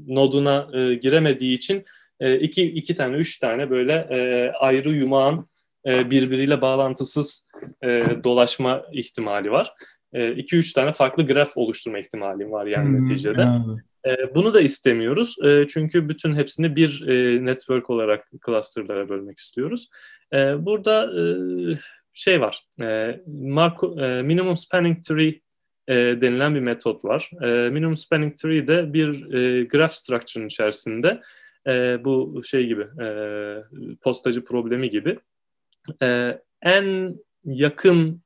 [0.07, 1.85] noduna e, giremediği için
[2.21, 5.47] e, iki, iki tane, üç tane böyle e, ayrı yumağın
[5.87, 7.49] e, birbiriyle bağlantısız
[7.83, 9.73] e, dolaşma ihtimali var.
[10.13, 13.41] E, iki, üç tane farklı graf oluşturma ihtimali var yani hmm, neticede.
[13.41, 13.81] Yani.
[14.07, 19.89] E, bunu da istemiyoruz e, çünkü bütün hepsini bir e, network olarak clusterlara bölmek istiyoruz.
[20.33, 21.25] E, burada e,
[22.13, 22.61] şey var.
[22.83, 23.21] E,
[24.23, 25.41] minimum spanning tree
[25.89, 27.31] denilen bir metot var.
[27.71, 29.25] Minimum spanning tree de bir
[29.69, 31.21] graph structure'ın içerisinde
[32.05, 32.87] bu şey gibi
[34.01, 35.19] postacı problemi gibi
[36.63, 38.23] en yakın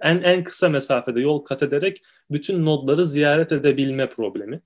[0.00, 4.60] en en kısa mesafede yol kat ederek bütün nodları ziyaret edebilme problemi.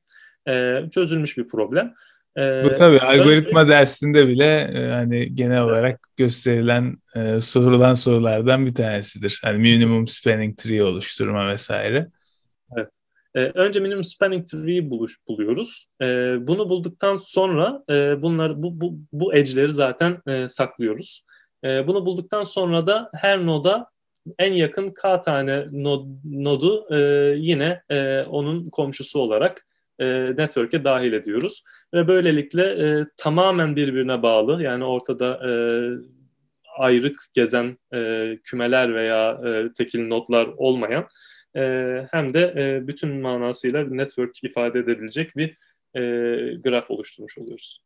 [0.49, 1.95] E, çözülmüş bir problem.
[2.37, 8.75] Bu tabii algoritma önce, dersinde bile e, hani genel olarak gösterilen e, sorulan sorulardan bir
[8.75, 9.41] tanesidir.
[9.43, 12.09] Hani minimum spanning tree oluşturma vesaire.
[12.77, 12.89] Evet.
[13.35, 15.89] E, önce minimum spanning tree'yi buluş, buluyoruz.
[16.03, 16.07] E,
[16.47, 21.25] bunu bulduktan sonra e, bunlar bu, bu, bu edge'leri zaten e, saklıyoruz.
[21.65, 23.87] E, bunu bulduktan sonra da her noda
[24.39, 26.99] en yakın k tane nod, nodu e,
[27.39, 29.67] yine e, onun komşusu olarak
[29.99, 31.65] e, network'e dahil ediyoruz.
[31.95, 35.53] Ve böylelikle e, tamamen birbirine bağlı yani ortada e,
[36.79, 41.07] ayrık gezen e, kümeler veya e, tekil notlar olmayan
[41.57, 41.61] e,
[42.11, 45.49] hem de e, bütün manasıyla network ifade edebilecek bir
[45.95, 46.01] e,
[46.55, 47.81] graf oluşturmuş oluyoruz.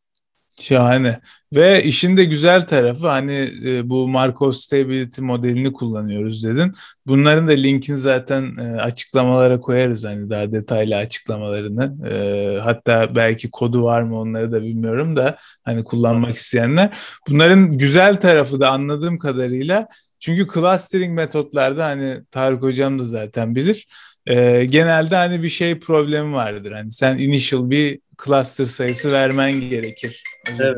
[0.60, 1.20] Şahane.
[1.52, 6.72] Ve işin de güzel tarafı hani e, bu Markov Stability modelini kullanıyoruz dedin.
[7.06, 12.08] Bunların da linkini zaten e, açıklamalara koyarız hani daha detaylı açıklamalarını.
[12.10, 16.90] E, hatta belki kodu var mı onları da bilmiyorum da hani kullanmak isteyenler.
[17.28, 19.88] Bunların güzel tarafı da anladığım kadarıyla
[20.20, 23.88] çünkü clustering metotlarda hani Tarık hocam da zaten bilir.
[24.26, 26.72] E, genelde hani bir şey problemi vardır.
[26.72, 30.22] Hani sen initial bir cluster sayısı vermen gerekir.
[30.60, 30.76] Evet.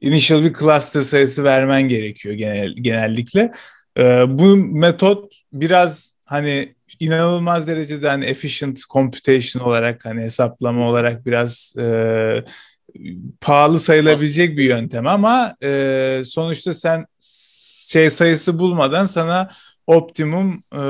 [0.00, 3.52] Initial bir cluster sayısı vermen gerekiyor genel, genellikle.
[3.98, 11.74] Ee, bu metot biraz hani inanılmaz derecede hani efficient computation olarak hani hesaplama olarak biraz
[11.78, 11.84] e,
[13.40, 17.06] pahalı sayılabilecek bir yöntem ama e, sonuçta sen
[17.90, 19.50] şey sayısı bulmadan sana
[19.86, 20.82] optimum e,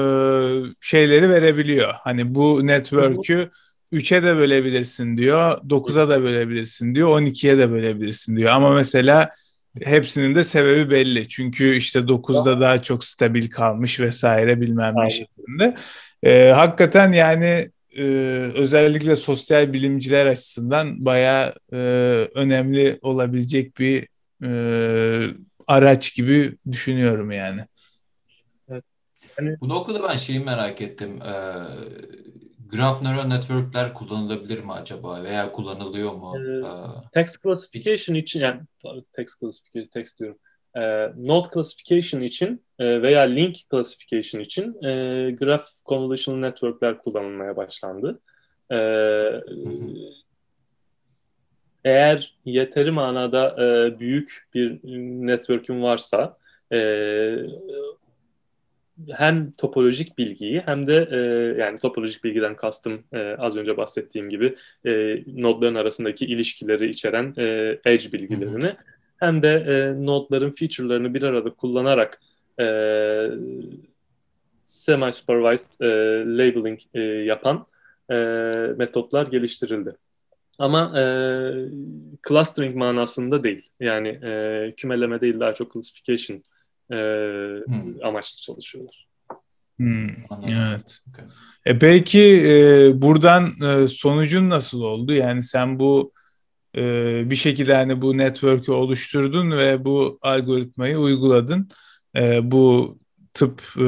[0.80, 1.94] şeyleri verebiliyor.
[2.00, 3.50] Hani bu network'ü
[3.92, 8.50] 3'e de bölebilirsin diyor, 9'a da bölebilirsin diyor, 12'ye de bölebilirsin diyor.
[8.50, 9.30] Ama mesela
[9.82, 11.28] hepsinin de sebebi belli.
[11.28, 15.74] Çünkü işte 9'da daha çok stabil kalmış vesaire bilmem ne şeklinde.
[16.22, 18.02] Ee, hakikaten yani e,
[18.54, 21.76] özellikle sosyal bilimciler açısından bayağı e,
[22.34, 24.08] önemli olabilecek bir
[24.44, 25.34] e,
[25.66, 27.60] araç gibi düşünüyorum yani.
[28.70, 28.84] Evet.
[29.38, 29.56] Yani...
[29.60, 31.18] Bu noktada ben şeyi merak ettim.
[31.22, 31.32] Ee,
[32.72, 36.32] Graph Neural Network'ler kullanılabilir mi acaba veya kullanılıyor mu?
[36.38, 36.62] Ee,
[37.12, 38.60] text classification için yani
[39.12, 40.38] text classification text diyorum.
[40.76, 40.80] E,
[41.16, 44.90] node classification için e, veya link classification için e,
[45.30, 48.20] graph convolutional network'ler kullanılmaya başlandı.
[48.72, 48.78] E,
[51.84, 54.80] eğer yeteri manada e, büyük bir
[55.26, 56.36] network'ün varsa
[56.72, 56.78] e,
[59.08, 61.16] hem topolojik bilgiyi hem de e,
[61.62, 64.54] yani topolojik bilgiden kastım e, az önce bahsettiğim gibi
[64.86, 68.76] e, nodların arasındaki ilişkileri içeren e, edge bilgilerini hı hı.
[69.16, 72.20] hem de e, nodların feature'larını bir arada kullanarak
[72.60, 72.66] e,
[74.64, 75.88] semi-supervised e,
[76.38, 77.66] labeling e, yapan
[78.10, 78.14] e,
[78.76, 79.96] metotlar geliştirildi.
[80.58, 81.04] Ama e,
[82.28, 83.70] clustering manasında değil.
[83.80, 86.42] Yani e, kümeleme değil daha çok classification
[86.90, 86.96] e,
[87.66, 88.04] hmm.
[88.04, 89.06] amaçlı çalışıyorlar.
[89.76, 90.08] Hmm,
[90.48, 90.98] evet.
[91.10, 91.24] Okay.
[91.66, 95.12] E peki e, buradan e, sonucun nasıl oldu?
[95.12, 96.12] Yani sen bu
[96.76, 96.82] e,
[97.30, 101.68] bir şekilde hani bu network'ü oluşturdun ve bu algoritmayı uyguladın.
[102.16, 102.98] E, bu
[103.34, 103.82] tıp e,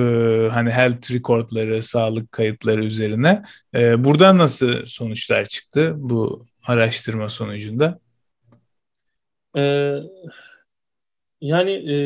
[0.53, 3.43] hani health recordları, sağlık kayıtları üzerine.
[3.75, 7.99] E, buradan nasıl sonuçlar çıktı bu araştırma sonucunda?
[9.57, 9.99] Ee,
[11.41, 11.97] yani e,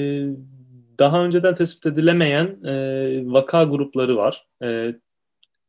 [0.98, 2.72] daha önceden tespit edilemeyen e,
[3.32, 4.46] vaka grupları var.
[4.62, 4.94] E,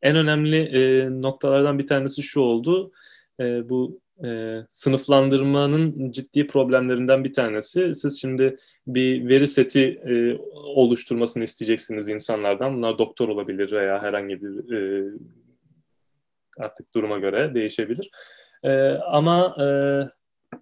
[0.02, 2.92] en önemli e, noktalardan bir tanesi şu oldu.
[3.40, 7.94] E, bu e, sınıflandırmanın ciddi problemlerinden bir tanesi.
[7.94, 8.56] Siz şimdi
[8.86, 12.76] bir veri seti e, oluşturmasını isteyeceksiniz insanlardan.
[12.76, 15.10] Bunlar doktor olabilir veya herhangi bir e,
[16.58, 18.10] artık duruma göre değişebilir.
[18.62, 19.66] E, ama e,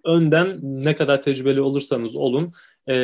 [0.05, 2.51] önden ne kadar tecrübeli olursanız olun
[2.89, 2.95] e,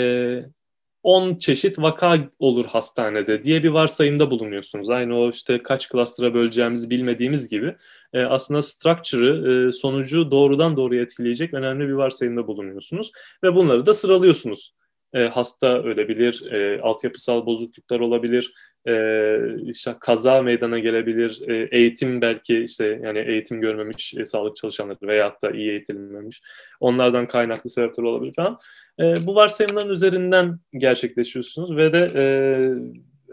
[1.03, 4.89] 10 çeşit vaka olur hastanede diye bir varsayımda bulunuyorsunuz.
[4.89, 7.75] Aynı o işte kaç klastıra böleceğimizi bilmediğimiz gibi
[8.13, 13.11] e, aslında structure'ı, e, sonucu doğrudan doğruya etkileyecek önemli bir varsayımda bulunuyorsunuz.
[13.43, 14.73] Ve bunları da sıralıyorsunuz
[15.13, 18.53] e, hasta ölebilir, e, altyapısal bozukluklar olabilir,
[18.87, 19.37] e,
[19.69, 25.37] işte kaza meydana gelebilir, e, eğitim belki işte yani eğitim görmemiş e, sağlık çalışanları veya
[25.41, 26.41] da iyi eğitilmemiş,
[26.79, 28.57] onlardan kaynaklı sebepler olabilir falan.
[28.99, 32.23] E, bu varsayımların üzerinden gerçekleşiyorsunuz ve de e,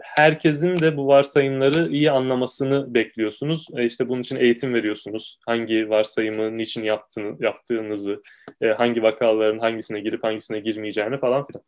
[0.03, 3.67] herkesin de bu varsayımları iyi anlamasını bekliyorsunuz.
[3.77, 5.39] E işte bunun için eğitim veriyorsunuz.
[5.45, 8.23] Hangi varsayımı niçin yaptığını, yaptığınızı,
[8.61, 11.63] e, hangi vakaların hangisine girip hangisine girmeyeceğini falan filan.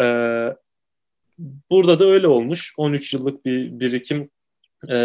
[0.00, 0.06] E,
[1.70, 2.74] burada da öyle olmuş.
[2.76, 4.30] 13 yıllık bir birikim
[4.88, 4.96] e,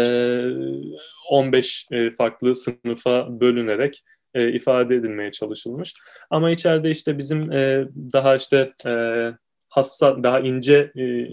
[1.30, 4.04] 15 e, farklı sınıfa bölünerek
[4.34, 5.94] e, ifade edilmeye çalışılmış.
[6.30, 8.92] Ama içeride işte bizim e, daha işte e,
[9.76, 11.28] hassa daha ince e,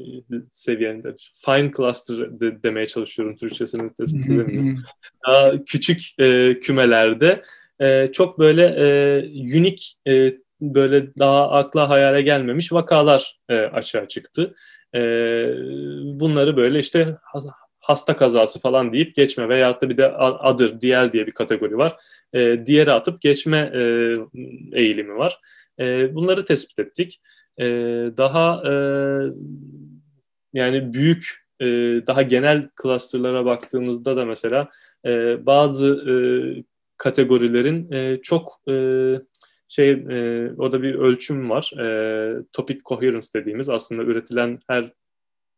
[0.52, 1.16] seviyende
[1.46, 4.84] fine cluster de, demeye çalışıyorum Türkçesini tespit edemiyorum.
[5.28, 7.42] daha küçük e, kümelerde
[7.80, 9.20] e, çok böyle e,
[9.58, 14.56] unique e, böyle daha akla hayale gelmemiş vakalar e, açığa çıktı.
[14.96, 15.00] E,
[16.20, 17.18] bunları böyle işte
[17.80, 21.96] hasta kazası falan deyip geçme veyahut da bir de adır, diğer diye bir kategori var.
[22.34, 23.80] E, diğeri atıp geçme e,
[24.74, 25.40] eğilimi var.
[25.80, 27.22] E, bunları tespit ettik
[27.60, 27.66] e,
[28.18, 28.74] daha e,
[30.54, 31.66] yani büyük e,
[32.08, 34.70] daha genel clusterlara baktığımızda da mesela
[35.06, 36.14] e, bazı e,
[36.98, 38.76] kategorilerin e, çok e,
[39.68, 41.72] şey e, orada bir ölçüm var.
[41.80, 44.94] E, topic coherence dediğimiz aslında üretilen her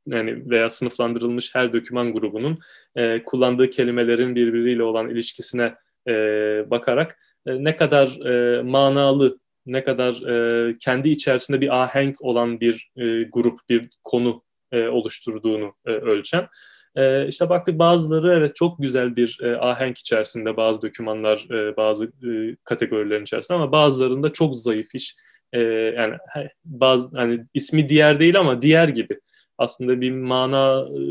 [0.07, 2.59] yani veya sınıflandırılmış her doküman grubunun
[2.95, 5.75] e, kullandığı kelimelerin birbiriyle olan ilişkisine
[6.07, 6.13] e,
[6.69, 7.17] bakarak
[7.47, 13.21] e, ne kadar e, manalı ne kadar e, kendi içerisinde bir ahenk olan bir e,
[13.21, 16.47] grup, bir konu e, oluşturduğunu e, ölçen.
[16.95, 22.05] E, işte baktık bazıları evet çok güzel bir e, ahenk içerisinde bazı dokümanlar, e, bazı
[22.05, 25.15] e, kategorilerin içerisinde ama bazılarında çok zayıf iş.
[25.53, 25.59] E,
[25.97, 26.15] yani
[26.65, 29.19] bazı hani ismi diğer değil ama diğer gibi.
[29.57, 31.01] Aslında bir mana e,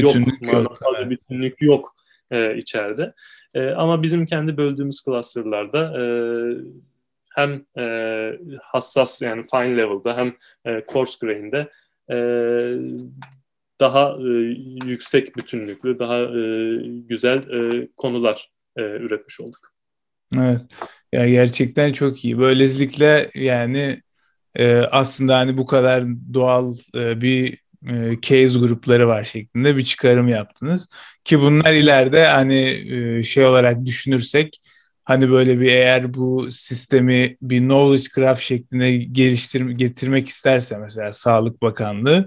[0.00, 1.10] yok, bütünlük yok, evet.
[1.10, 1.96] bütünlük yok
[2.30, 3.12] e, içeride.
[3.54, 6.04] E, ama bizim kendi böldüğümüz clusterlarda e,
[7.34, 7.84] hem e,
[8.62, 10.34] hassas yani fine level'da hem
[10.66, 11.70] e, coarse grain'de
[12.10, 12.16] e,
[13.80, 14.28] daha e,
[14.84, 16.42] yüksek bütünlüklü, daha e,
[17.08, 19.72] güzel e, konular e, üretmiş olduk.
[20.36, 20.60] Evet.
[21.12, 22.38] Ya gerçekten çok iyi.
[22.38, 24.02] Böylelikle yani
[24.54, 26.04] e, aslında hani bu kadar
[26.34, 27.58] doğal e, bir
[27.88, 30.88] e, case grupları var şeklinde bir çıkarım yaptınız.
[31.24, 32.68] Ki bunlar ileride hani
[33.18, 34.60] e, şey olarak düşünürsek
[35.10, 41.62] hani böyle bir eğer bu sistemi bir knowledge graph şeklinde geliştir getirmek isterse mesela Sağlık
[41.62, 42.26] Bakanlığı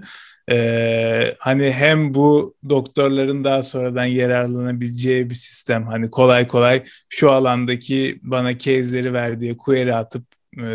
[0.50, 8.20] e, hani hem bu doktorların daha sonradan yararlanabileceği bir sistem hani kolay kolay şu alandaki
[8.22, 10.24] bana case'leri ver diye query atıp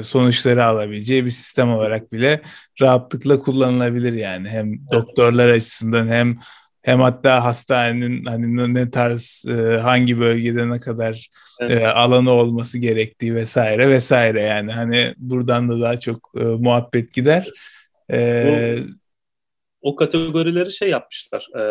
[0.01, 2.41] sonuçları alabileceği bir sistem olarak bile
[2.81, 4.49] rahatlıkla kullanılabilir yani.
[4.49, 6.39] Hem doktorlar açısından hem
[6.81, 11.81] hem hatta hastanenin hani ne tarz e, hangi bölgede ne kadar evet.
[11.81, 17.49] e, alanı olması gerektiği vesaire vesaire yani hani buradan da daha çok e, muhabbet gider.
[18.11, 18.83] E,
[19.81, 21.47] o, o kategorileri şey yapmışlar.
[21.57, 21.63] E,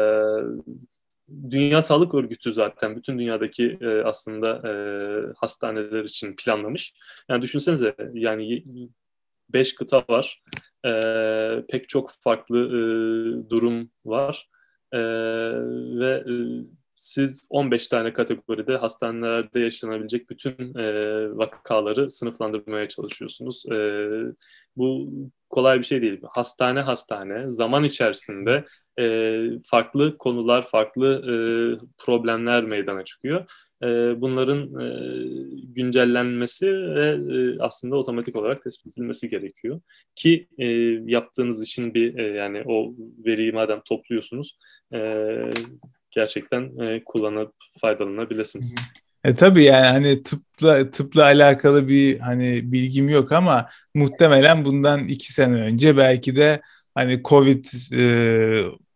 [1.50, 4.72] Dünya Sağlık Örgütü zaten bütün dünyadaki e, aslında e,
[5.36, 6.94] hastaneler için planlamış.
[7.28, 8.64] Yani düşünsenize yani
[9.48, 10.42] beş kıta var.
[10.86, 10.92] E,
[11.68, 12.80] pek çok farklı e,
[13.50, 14.48] durum var
[14.92, 16.24] ve
[16.98, 20.84] siz 15 tane kategoride hastanelerde yaşanabilecek bütün e,
[21.36, 23.64] vakaları sınıflandırmaya çalışıyorsunuz.
[23.72, 23.76] E,
[24.76, 25.10] bu
[25.50, 26.20] kolay bir şey değil.
[26.30, 28.64] Hastane hastane zaman içerisinde
[28.98, 31.34] e, farklı konular, farklı e,
[31.98, 33.50] problemler meydana çıkıyor.
[33.82, 33.86] E,
[34.20, 34.86] bunların e,
[35.74, 39.80] güncellenmesi ve e, aslında otomatik olarak tespit edilmesi gerekiyor.
[40.14, 40.66] Ki e,
[41.06, 42.94] yaptığınız işin bir e, yani o
[43.26, 44.58] veriyi madem topluyorsunuz
[44.94, 44.98] e,
[46.18, 48.74] gerçekten e, kullanıp faydalanabilirsiniz.
[49.24, 55.32] E tabii yani hani tıpla tıpla alakalı bir hani bilgim yok ama muhtemelen bundan iki
[55.32, 56.60] sene önce belki de
[56.94, 58.02] hani Covid e,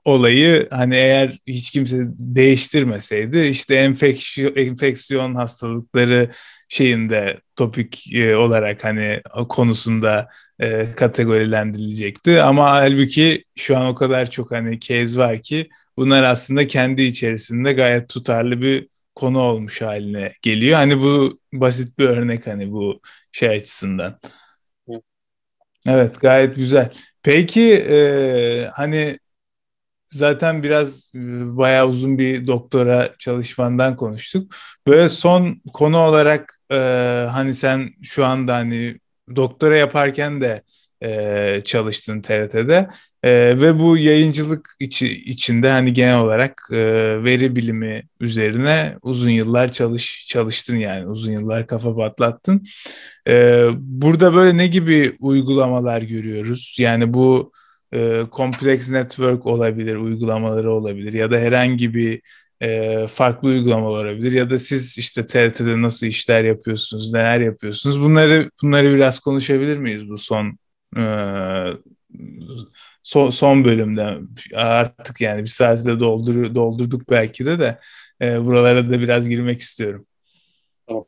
[0.05, 6.31] olayı hani eğer hiç kimse değiştirmeseydi işte enfeksiyon, enfeksiyon hastalıkları
[6.73, 10.29] şeyinde topik e, olarak hani konusunda
[10.61, 16.67] e, kategorilendirilecekti ama halbuki şu an o kadar çok hani case var ki bunlar aslında
[16.67, 20.77] kendi içerisinde gayet tutarlı bir konu olmuş haline geliyor.
[20.77, 23.01] Hani bu basit bir örnek hani bu
[23.33, 24.19] şey açısından.
[25.87, 26.93] Evet gayet güzel.
[27.23, 29.19] Peki e, hani
[30.13, 31.19] zaten biraz e,
[31.57, 34.55] bayağı uzun bir doktora çalışmandan konuştuk.
[34.87, 36.77] Böyle son konu olarak e,
[37.33, 38.99] hani sen şu anda hani
[39.37, 40.63] doktora yaparken de
[41.03, 42.89] e, çalıştın TRT'de
[43.23, 46.77] e, ve bu yayıncılık içi, içinde hani genel olarak e,
[47.25, 52.67] veri bilimi üzerine uzun yıllar çalış çalıştın yani uzun yıllar kafa patlattın.
[53.29, 56.77] E, burada böyle ne gibi uygulamalar görüyoruz?
[56.79, 57.53] Yani bu
[57.93, 62.23] e, complex network olabilir, uygulamaları olabilir ya da herhangi bir
[62.61, 68.01] e, farklı uygulamalar olabilir ya da siz işte TRT'de nasıl işler yapıyorsunuz, neler yapıyorsunuz?
[68.01, 70.59] Bunları bunları biraz konuşabilir miyiz bu son
[70.97, 71.03] e,
[73.03, 74.19] son, son bölümde
[74.55, 77.79] artık yani bir saati de doldur, doldurduk belki de de
[78.23, 80.07] e, buralara da biraz girmek istiyorum.
[80.87, 81.05] Tamam.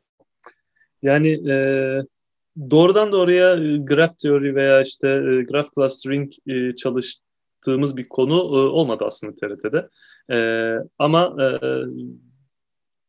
[1.01, 1.55] Yani e,
[2.71, 9.03] doğrudan doğruya e, graph teori veya işte e, graph clustering e, çalıştığımız bir konu olmadı
[9.07, 9.89] aslında TRT'de.
[10.99, 11.35] Ama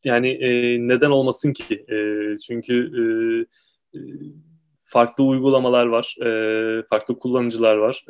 [0.05, 0.39] yani
[0.89, 1.87] neden olmasın ki?
[2.47, 2.93] Çünkü
[4.77, 6.17] farklı uygulamalar var,
[6.91, 8.05] farklı kullanıcılar var,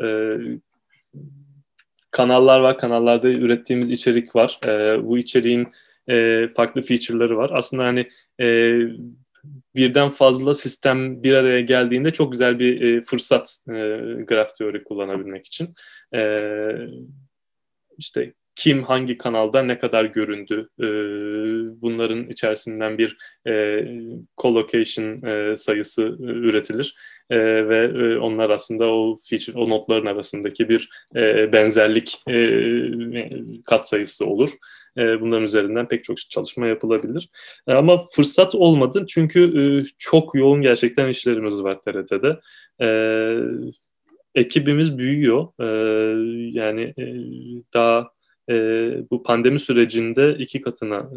[2.11, 4.61] kanallar var, kanallarda ürettiğimiz içerik var.
[5.03, 5.69] Bu içeriğin
[6.49, 7.51] farklı feature'ları var.
[7.53, 8.09] Aslında hani
[9.75, 13.73] birden fazla sistem bir araya geldiğinde çok güzel bir e, fırsat e,
[14.29, 15.75] graf teori kullanabilmek için.
[16.15, 16.41] E,
[17.99, 20.87] işte kim hangi kanalda ne kadar göründü e,
[21.83, 23.17] bunların içerisinden bir
[23.47, 23.85] e,
[24.37, 26.97] collocation e, sayısı e, üretilir
[27.31, 27.39] e,
[27.69, 32.51] ve e, onlar aslında o feature o notların arasındaki bir e, benzerlik e,
[33.67, 34.51] kat sayısı olur.
[34.99, 37.29] E, bunların üzerinden pek çok çalışma yapılabilir.
[37.67, 39.65] E, ama fırsat olmadı çünkü e,
[39.99, 42.41] çok yoğun gerçekten işlerimiz var TRT'de.
[42.81, 42.89] E,
[44.35, 45.47] ekibimiz büyüyor.
[46.53, 46.95] Yani
[47.75, 48.17] daha
[49.11, 51.11] bu pandemi sürecinde iki katına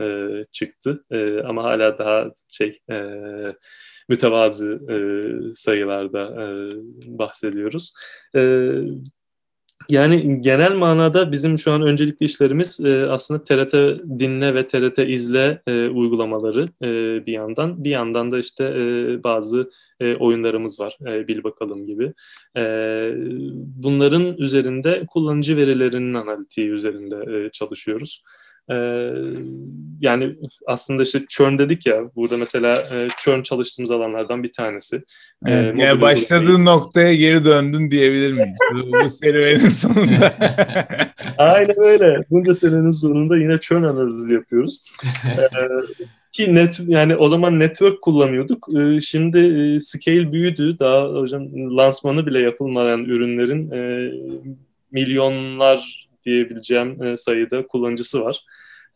[0.51, 1.05] çıktı
[1.45, 2.79] ama hala daha şey
[4.09, 4.95] mütevazı e,
[5.53, 6.35] sayılarda
[7.05, 7.93] bahsediyoruz.
[9.89, 13.73] Yani genel manada bizim şu an öncelikli işlerimiz e, aslında TRT
[14.19, 17.83] dinle ve TRT izle e, uygulamaları e, bir yandan.
[17.83, 19.69] Bir yandan da işte e, bazı
[19.99, 20.97] e, oyunlarımız var.
[21.07, 22.13] E, bil bakalım gibi.
[22.57, 22.63] E,
[23.83, 28.23] bunların üzerinde kullanıcı verilerinin analitiği üzerinde e, çalışıyoruz.
[28.71, 29.11] Ee,
[30.01, 30.35] yani
[30.67, 34.95] aslında işte churn dedik ya burada mesela e, churn çalıştığımız alanlardan bir tanesi.
[34.95, 40.33] Ee, evet, ee, yani başladığın noktaya geri döndün diyebilir miyiz bu, bu serüvenin sonunda?
[41.37, 42.23] Aynen öyle.
[42.29, 44.83] Bunca senenin sonunda yine churn analizi yapıyoruz.
[45.25, 45.39] Ee,
[46.33, 48.67] ki net yani o zaman network kullanıyorduk.
[48.77, 50.79] Ee, şimdi e, scale büyüdü.
[50.79, 51.47] Daha hocam
[51.77, 54.11] lansmanı bile yapılmayan ürünlerin e,
[54.91, 58.43] milyonlar diyebileceğim e, sayıda kullanıcı var.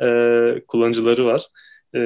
[0.02, 1.48] E, kullanıcıları var.
[1.96, 2.02] E,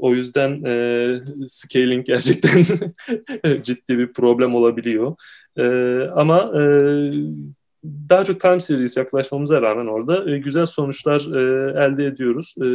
[0.00, 2.62] o yüzden e, scaling gerçekten
[3.62, 5.16] ciddi bir problem olabiliyor.
[5.56, 5.64] E,
[6.14, 6.62] ama e,
[7.84, 12.54] daha çok time series yaklaşmamıza rağmen orada e, güzel sonuçlar e, elde ediyoruz.
[12.62, 12.68] E,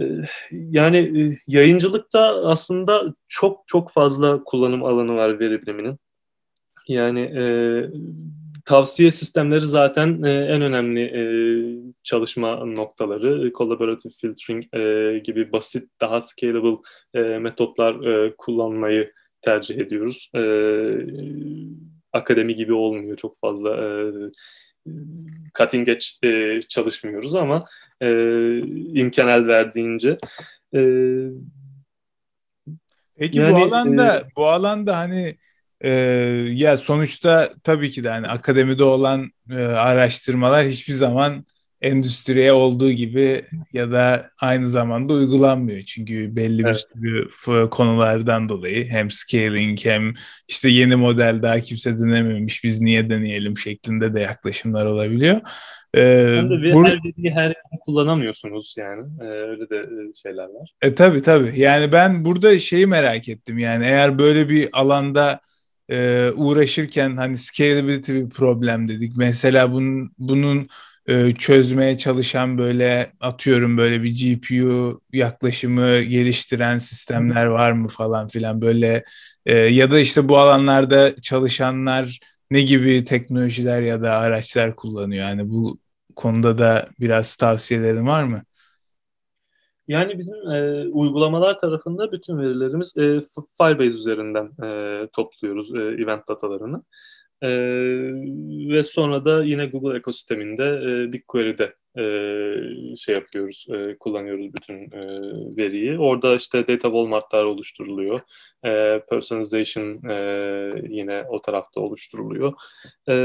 [0.00, 5.98] e yani e, yayıncılıkta aslında çok çok fazla kullanım alanı var veri biliminin.
[6.88, 7.44] Yani e,
[8.66, 11.22] tavsiye sistemleri zaten e, en önemli e,
[12.02, 13.52] çalışma noktaları.
[13.52, 16.82] Collaborative filtering e, gibi basit, daha scalable
[17.14, 20.30] e, metotlar e, kullanmayı tercih ediyoruz.
[20.34, 20.42] E,
[22.12, 23.76] akademi gibi olmuyor çok fazla.
[23.76, 24.12] E,
[25.58, 27.64] cutting edge e, çalışmıyoruz ama
[28.00, 28.08] e,
[28.94, 30.18] imkan el verdiğince.
[30.74, 30.80] E,
[33.16, 35.36] Peki yani, bu alanda e, bu alanda hani
[35.80, 35.90] e,
[36.52, 41.44] ya sonuçta tabii ki de hani akademide olan e, araştırmalar hiçbir zaman
[41.80, 45.80] endüstriye olduğu gibi ya da aynı zamanda uygulanmıyor.
[45.82, 46.84] Çünkü belli evet.
[46.94, 50.12] bir sürü konulardan dolayı hem scaling hem
[50.48, 55.40] işte yeni model daha kimse denememiş biz niye deneyelim şeklinde de yaklaşımlar olabiliyor.
[55.94, 59.06] Ee, hem de bir, bur- her bilgiyi her kullanamıyorsunuz yani.
[59.20, 60.72] Ee, öyle de e, şeyler var.
[60.82, 61.60] E tabii tabii.
[61.60, 63.58] Yani ben burada şeyi merak ettim.
[63.58, 65.40] Yani eğer böyle bir alanda
[65.88, 69.16] e, uğraşırken hani scalability bir problem dedik.
[69.16, 70.68] Mesela bunun bunun
[71.06, 78.60] e, çözmeye çalışan böyle atıyorum böyle bir GPU yaklaşımı geliştiren sistemler var mı falan filan
[78.60, 79.04] böyle
[79.46, 85.28] e, ya da işte bu alanlarda çalışanlar ne gibi teknolojiler ya da araçlar kullanıyor?
[85.28, 85.78] Yani bu
[86.16, 88.42] konuda da biraz tavsiyelerin var mı?
[89.88, 93.20] Yani bizim e, uygulamalar tarafında bütün verilerimiz e,
[93.58, 96.82] Firebase üzerinden e, topluyoruz e, event datalarını.
[97.42, 97.48] E,
[98.74, 105.00] ve sonra da yine Google ekosisteminde e, BigQuery'de e, şey yapıyoruz, e, kullanıyoruz bütün e,
[105.56, 105.98] veriyi.
[105.98, 108.20] Orada işte data Walmart'lar oluşturuluyor.
[108.64, 110.16] E, personalization e,
[110.88, 112.52] yine o tarafta oluşturuluyor.
[113.08, 113.16] E,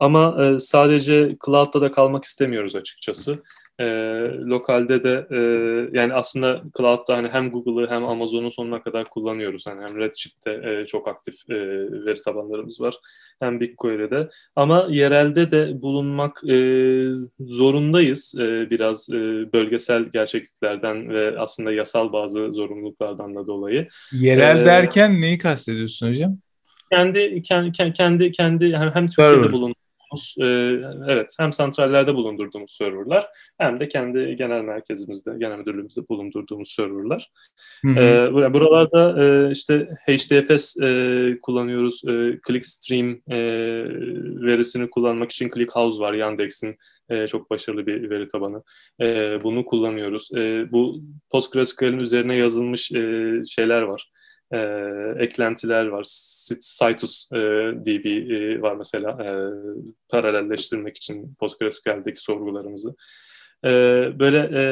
[0.00, 3.38] ama e, sadece cloud'da da kalmak istemiyoruz açıkçası
[3.80, 3.84] e,
[4.46, 5.38] lokalde de e,
[5.98, 9.66] yani aslında cloud'da hani hem Google'ı hem Amazon'u sonuna kadar kullanıyoruz.
[9.66, 11.54] Yani hem Redshift'te e, çok aktif e,
[12.04, 12.94] veri tabanlarımız var.
[13.40, 14.28] Hem BigQuery'de.
[14.56, 16.56] Ama yerelde de bulunmak e,
[17.40, 18.34] zorundayız.
[18.38, 23.88] E, biraz e, bölgesel gerçekliklerden ve aslında yasal bazı zorunluluklardan da dolayı.
[24.12, 26.38] Yerel ee, derken neyi kastediyorsun hocam?
[26.92, 29.74] Kendi kendi kendi kendi hem, hem Türkiye'de bulun
[30.10, 33.28] bulundurduğumuz, e, evet hem santrallerde bulundurduğumuz serverlar
[33.58, 37.30] hem de kendi genel merkezimizde, genel müdürlüğümüzde bulundurduğumuz serverlar.
[37.84, 38.00] Hı hı.
[38.00, 42.02] E, buralarda e, işte HDFS e, kullanıyoruz.
[42.04, 43.38] E, ClickStream e,
[44.46, 46.76] verisini kullanmak için ClickHouse var Yandex'in
[47.08, 48.62] e, çok başarılı bir veri tabanı.
[49.00, 50.30] E, bunu kullanıyoruz.
[50.36, 54.10] E, bu PostgreSQL'in üzerine yazılmış e, şeyler var
[54.52, 54.58] e,
[55.18, 56.04] eklentiler var.
[56.60, 57.36] Citus e,
[57.84, 59.30] DB e, var mesela e,
[60.08, 62.94] paralelleştirmek için PostgreSQL'deki sorgularımızı.
[63.64, 63.70] E,
[64.18, 64.62] böyle e,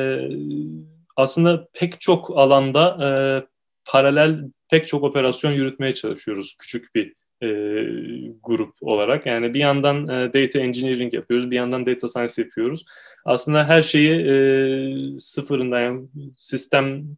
[1.16, 3.10] aslında pek çok alanda e,
[3.84, 7.48] paralel pek çok operasyon yürütmeye çalışıyoruz küçük bir e,
[8.42, 9.26] grup olarak.
[9.26, 12.84] Yani bir yandan e, data engineering yapıyoruz, bir yandan data science yapıyoruz.
[13.24, 14.34] Aslında her şeyi e,
[15.18, 17.16] sıfırından yani sistem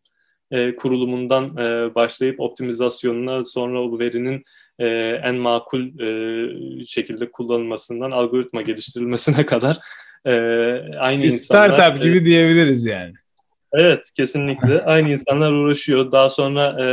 [0.51, 4.45] e, kurulumundan e, başlayıp optimizasyonuna sonra o verinin
[4.79, 4.87] e,
[5.25, 9.79] en makul e, şekilde kullanılmasından algoritma geliştirilmesine kadar
[10.25, 10.33] e,
[10.99, 11.69] aynı Bir insanlar...
[11.69, 13.13] Startup gibi e, diyebiliriz yani.
[13.73, 14.83] Evet, kesinlikle.
[14.85, 16.13] Aynı insanlar uğraşıyor.
[16.13, 16.87] Daha sonra e,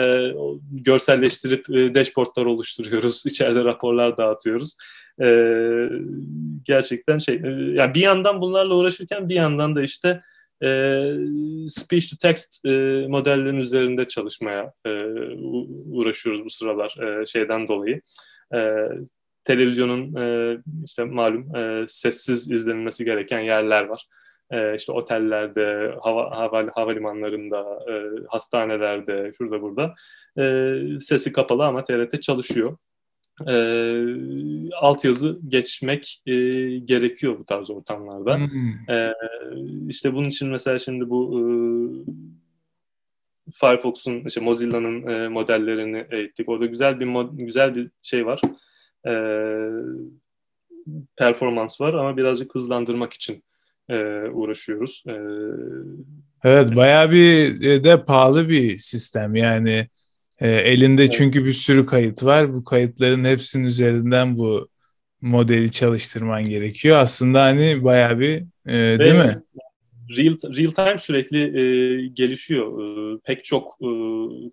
[0.71, 3.23] görselleştirip e, dashboardlar oluşturuyoruz.
[3.25, 4.77] İçeride raporlar dağıtıyoruz.
[5.21, 5.27] E,
[6.63, 10.21] gerçekten şey, e, yani bir yandan bunlarla uğraşırken bir yandan da işte
[10.63, 10.69] e,
[11.67, 12.69] speech to text e,
[13.09, 15.03] modellerin üzerinde çalışmaya e,
[15.91, 18.01] uğraşıyoruz bu sıralar e, şeyden dolayı.
[18.53, 18.59] E,
[19.43, 24.07] televizyonun e, işte malum e, sessiz izlenilmesi gereken yerler var.
[24.51, 27.93] E, işte otellerde, hava, hava havalimanlarında, e,
[28.27, 29.95] hastanelerde, şurada burada
[30.39, 32.77] e, sesi kapalı ama TRT çalışıyor
[33.47, 33.55] e,
[34.81, 36.34] altyazı geçmek e,
[36.80, 38.38] gerekiyor bu tarz ortamlarda.
[38.38, 38.89] Hmm.
[38.89, 39.14] E,
[39.89, 41.41] işte bunun için mesela şimdi bu e,
[43.51, 46.49] Firefox'un, işte Mozilla'nın e, modellerini eğittik.
[46.49, 48.41] Orada güzel bir mod, güzel bir şey var.
[49.07, 49.14] E,
[51.18, 53.43] performans var ama birazcık hızlandırmak için
[53.89, 53.95] e,
[54.34, 55.03] uğraşıyoruz.
[55.07, 55.15] E,
[56.43, 59.88] evet, bayağı bir de pahalı bir sistem yani
[60.39, 61.14] e, elinde evet.
[61.18, 62.53] çünkü bir sürü kayıt var.
[62.53, 64.69] Bu kayıtların hepsinin üzerinden bu
[65.22, 66.97] modeli çalıştırman gerekiyor.
[66.97, 69.41] Aslında hani bayağı bir e, değil mi?
[70.18, 72.81] Real, real time sürekli e, gelişiyor.
[72.81, 73.89] E, pek çok e,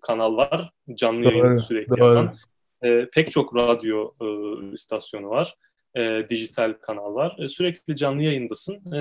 [0.01, 0.71] kanal var.
[0.95, 2.15] Canlı doğru, yayın sürekli doğru.
[2.15, 2.35] yapan.
[2.83, 4.27] E, pek çok radyo e,
[4.73, 5.55] istasyonu var.
[5.97, 7.35] E, dijital kanal var.
[7.39, 8.73] E, sürekli canlı yayındasın.
[8.73, 8.99] E,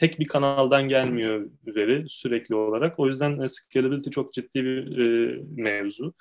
[0.00, 2.98] tek bir kanaldan gelmiyor veri sürekli olarak.
[2.98, 6.14] O yüzden e, scalability çok ciddi bir e, mevzu.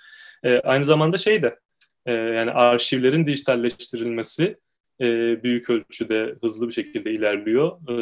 [0.43, 1.59] E, aynı zamanda şey de
[2.05, 4.57] e, yani arşivlerin dijitalleştirilmesi
[5.01, 5.05] e,
[5.43, 7.71] büyük ölçüde hızlı bir şekilde ilerliyor.
[7.89, 7.93] E,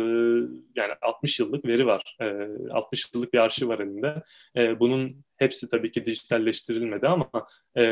[0.76, 2.18] yani 60 yıllık veri var.
[2.22, 2.26] E,
[2.72, 4.24] 60 yıllık bir arşiv var elinde.
[4.56, 7.30] E, bunun hepsi tabii ki dijitalleştirilmedi ama
[7.76, 7.84] e,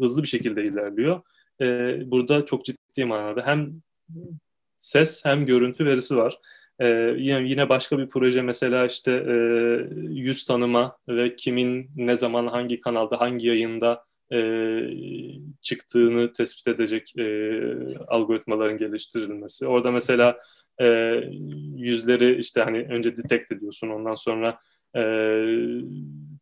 [0.00, 1.22] hızlı bir şekilde ilerliyor.
[1.60, 1.66] E,
[2.10, 3.72] burada çok ciddi manada hem
[4.78, 6.38] ses hem görüntü verisi var.
[6.78, 6.88] E,
[7.18, 9.34] yine, yine başka bir proje mesela işte e,
[10.08, 14.38] yüz tanıma ve kimin ne zaman hangi kanalda hangi yayında e,
[15.60, 17.24] çıktığını tespit edecek e,
[18.08, 19.66] algoritmaların geliştirilmesi.
[19.66, 20.38] Orada mesela
[20.80, 20.86] e,
[21.76, 24.58] yüzleri işte hani önce detect ediyorsun ondan sonra
[24.96, 25.00] e,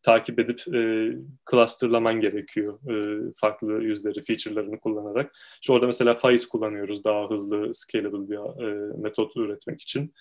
[0.03, 1.13] takip edip e,
[1.51, 2.95] clusterlaman gerekiyor e,
[3.37, 5.33] farklı yüzleri, feature'larını kullanarak.
[5.61, 10.15] İşte orada mesela faiz kullanıyoruz daha hızlı, scalable bir e, metot üretmek için.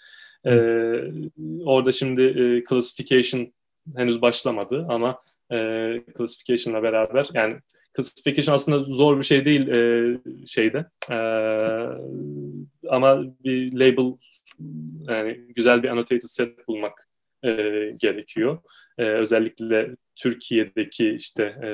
[0.46, 0.54] E,
[1.66, 3.54] orada şimdi e, classification
[3.96, 5.56] henüz başlamadı ama e,
[6.18, 7.58] classification'la beraber yani
[7.96, 11.18] classification aslında zor bir şey değil e, şeyde e,
[12.90, 14.14] ama bir label
[15.08, 17.09] yani güzel bir annotated set bulmak
[17.44, 17.52] e,
[17.98, 18.60] gerekiyor.
[18.98, 21.70] E, özellikle Türkiye'deki işte e,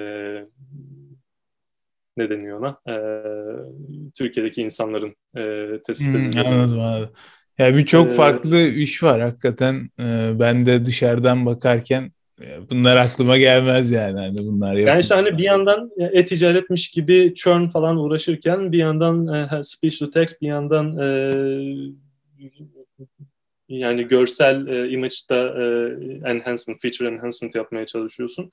[2.18, 2.78] ne deniyor ona?
[2.88, 2.96] E,
[4.18, 6.44] Türkiye'deki insanların e, tespit hmm, edildiği.
[6.44, 7.08] Anladım abi.
[7.58, 9.90] Ya birçok ee, farklı iş var hakikaten.
[10.00, 12.12] Ee, ben de dışarıdan bakarken
[12.42, 14.76] e, bunlar aklıma gelmez yani hani bunlar.
[14.76, 20.10] Yani işte hani bir yandan e-ticaretmiş gibi churn falan uğraşırken bir yandan e, speech to
[20.10, 21.32] text bir yandan e,
[23.70, 25.66] yani görsel e, image'da e,
[26.30, 28.52] enhancement, feature enhancement yapmaya çalışıyorsun.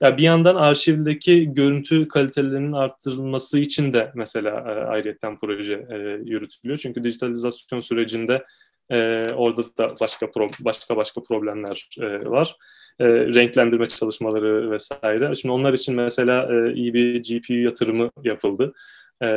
[0.00, 6.78] Ya bir yandan arşivdeki görüntü kalitelerinin arttırılması için de mesela e, ayrıyetten proje e, yürütülüyor.
[6.78, 8.44] Çünkü dijitalizasyon sürecinde
[8.92, 12.56] e, orada da başka pro, başka başka problemler e, var.
[13.00, 15.34] E, renklendirme çalışmaları vesaire.
[15.34, 18.74] Şimdi onlar için mesela e, iyi bir GPU yatırımı yapıldı.
[19.22, 19.28] E,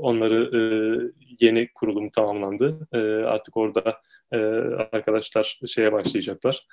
[0.00, 0.60] onları e,
[1.40, 2.78] yeni kurulum tamamlandı.
[2.92, 4.00] E, artık orada
[4.32, 4.36] e,
[4.92, 6.66] arkadaşlar şeye başlayacaklar.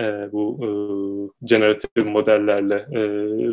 [0.00, 0.02] E,
[0.32, 0.68] bu e,
[1.46, 3.00] generatif modellerle e,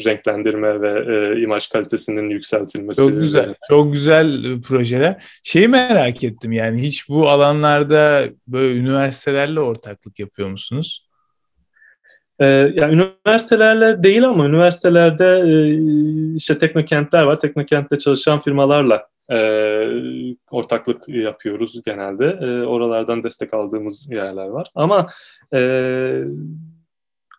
[0.06, 3.02] renklendirme ve e, imaj kalitesinin yükseltilmesi.
[3.02, 5.24] Çok güzel, çok güzel projeler.
[5.44, 11.09] Şeyi merak ettim yani hiç bu alanlarda böyle üniversitelerle ortaklık yapıyor musunuz?
[12.40, 12.46] Ee,
[12.76, 15.54] yani üniversitelerle değil ama üniversitelerde e,
[16.36, 17.40] işte teknokentler var.
[17.40, 19.38] Teknokentte çalışan firmalarla e,
[20.52, 22.26] ortaklık yapıyoruz genelde.
[22.42, 24.72] E, oralardan destek aldığımız yerler var.
[24.76, 25.08] Ama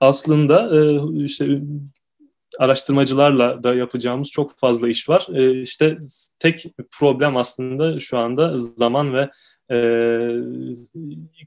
[0.00, 0.70] aslında
[1.24, 1.60] işte
[2.58, 5.26] araştırmacılarla da yapacağımız çok fazla iş var.
[5.34, 5.98] E, işte
[6.38, 6.64] tek
[6.98, 9.30] problem aslında şu anda zaman ve
[9.70, 9.78] e,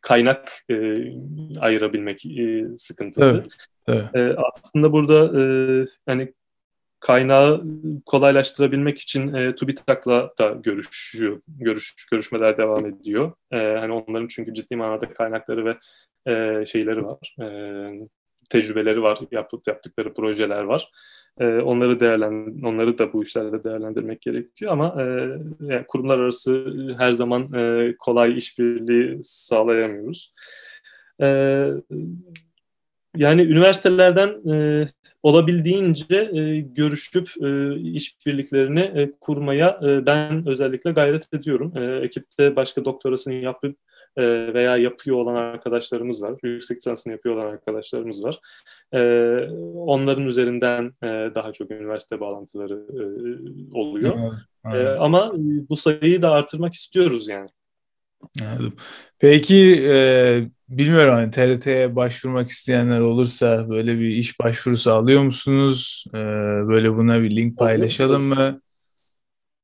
[0.02, 0.76] kaynak e,
[1.60, 3.44] ayırabilmek e, sıkıntısı.
[3.88, 4.16] Evet, evet.
[4.16, 5.44] E, aslında burada e,
[6.06, 6.34] hani
[7.00, 7.64] kaynağı
[8.06, 13.32] kolaylaştırabilmek için e, TÜBİTAK'la da görüşüyor, görüş, görüşmeler devam ediyor.
[13.52, 15.78] E, hani onların çünkü ciddi manada kaynakları ve
[16.32, 17.48] e, şeyleri var, e,
[18.53, 20.91] tecrübeleri var, yapıp yaptıkları projeler var.
[21.39, 25.03] E, onları değerlen, onları da bu işlerde değerlendirmek gerekiyor ama e,
[25.59, 30.34] yani kurumlar arası her zaman e, kolay işbirliği sağlayamıyoruz.
[31.21, 31.27] E,
[33.17, 34.88] yani üniversitelerden e,
[35.23, 41.73] olabildiğince e, görüşüp e, işbirliklerini e, kurmaya e, ben özellikle gayret ediyorum.
[41.77, 43.77] E, ekipte başka doktorasını yapıp
[44.18, 46.35] e, veya yapıyor olan arkadaşlarımız var.
[46.44, 48.40] Yüksek lisansını yapıyor olan arkadaşlarımız var.
[48.94, 48.99] E,
[49.76, 53.03] onların üzerinden e, daha çok üniversite bağlantıları e,
[53.77, 54.15] oluyor.
[54.18, 54.88] Evet, evet.
[54.88, 55.31] E, ama
[55.69, 57.49] bu sayıyı da artırmak istiyoruz yani.
[58.41, 58.73] Anladım.
[59.19, 59.95] Peki e,
[60.69, 66.06] bilmiyorum hani TRT'ye başvurmak isteyenler olursa böyle bir iş başvurusu alıyor musunuz?
[66.14, 66.18] E,
[66.68, 68.61] böyle buna bir link paylaşalım mı?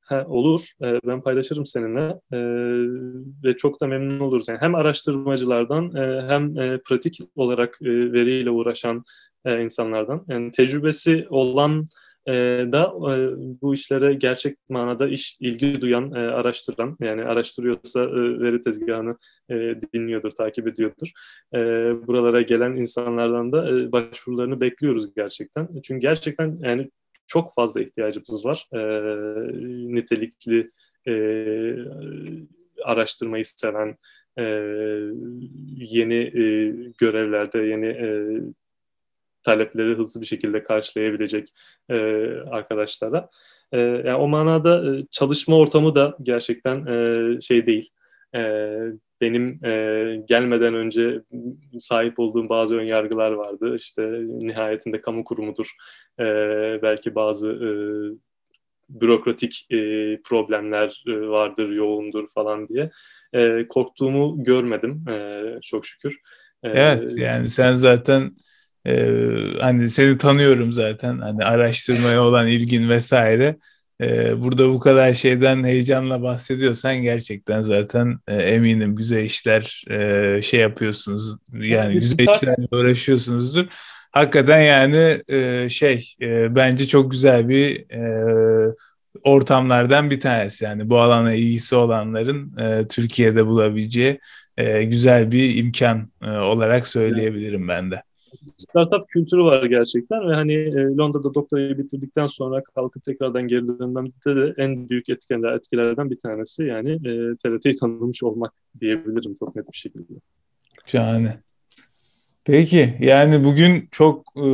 [0.09, 0.71] Ha, olur.
[0.83, 2.39] E, ben paylaşırım seninle e,
[3.43, 4.47] ve çok da memnun oluruz.
[4.47, 9.03] Yani hem araştırmacılardan e, hem e, pratik olarak e, veriyle uğraşan
[9.45, 11.85] e, insanlardan, yani tecrübesi olan
[12.27, 12.33] e,
[12.71, 13.15] da e,
[13.61, 19.17] bu işlere gerçek manada iş ilgi duyan, e, araştıran, yani araştırıyorsa veri tezgahını
[19.93, 21.11] dinliyordur, takip ediyordur.
[22.07, 25.67] Buralara gelen insanlardan da başvurularını bekliyoruz gerçekten.
[25.83, 26.89] Çünkü gerçekten yani
[27.29, 28.67] çok fazla ihtiyacımız var.
[28.73, 28.79] E,
[29.95, 30.71] nitelikli
[31.07, 31.13] e,
[32.83, 33.97] araştırmayı seven,
[34.37, 34.43] e,
[35.75, 38.07] yeni e, görevlerde, yeni e,
[39.43, 41.53] talepleri hızlı bir şekilde karşılayabilecek
[41.89, 41.95] e,
[42.51, 43.29] arkadaşlara.
[43.71, 47.89] E, yani o manada e, çalışma ortamı da gerçekten e, şey değil.
[48.35, 48.41] E,
[49.21, 49.71] benim e,
[50.27, 51.21] gelmeden önce
[51.79, 53.75] sahip olduğum bazı ön yargılar vardı.
[53.75, 55.71] İşte nihayetinde kamu kurumudur.
[56.19, 56.23] E,
[56.81, 57.69] belki bazı e,
[58.89, 59.77] bürokratik e,
[60.23, 62.91] problemler e, vardır, yoğundur falan diye.
[63.33, 66.19] E, korktuğumu görmedim e, çok şükür.
[66.63, 68.31] E, evet yani sen zaten
[68.87, 68.93] e,
[69.61, 73.55] hani seni tanıyorum zaten hani araştırmaya olan ilgin vesaire
[74.01, 80.59] e, burada bu kadar şeyden heyecanla bahsediyorsan gerçekten zaten e, eminim güzel işler e, şey
[80.59, 81.35] yapıyorsunuz.
[81.53, 83.65] Yani güzel işlerle uğraşıyorsunuzdur.
[84.11, 88.73] Hakikaten yani e, şey e, bence çok güzel bir e,
[89.23, 90.65] ortamlardan bir tanesi.
[90.65, 94.19] Yani bu alana ilgisi olanların e, Türkiye'de bulabileceği
[94.57, 98.03] e, güzel bir imkan e, olarak söyleyebilirim ben de.
[98.57, 104.35] Startup kültürü var gerçekten ve hani e, Londra'da doktorayı bitirdikten sonra kalkıp tekrardan geri dönmemde
[104.35, 109.71] de en büyük etkenler, etkilerden bir tanesi yani e, TRT'yi tanımış olmak diyebilirim çok net
[109.71, 110.13] bir şekilde.
[110.87, 111.39] Şahane.
[112.43, 114.49] Peki yani bugün çok e,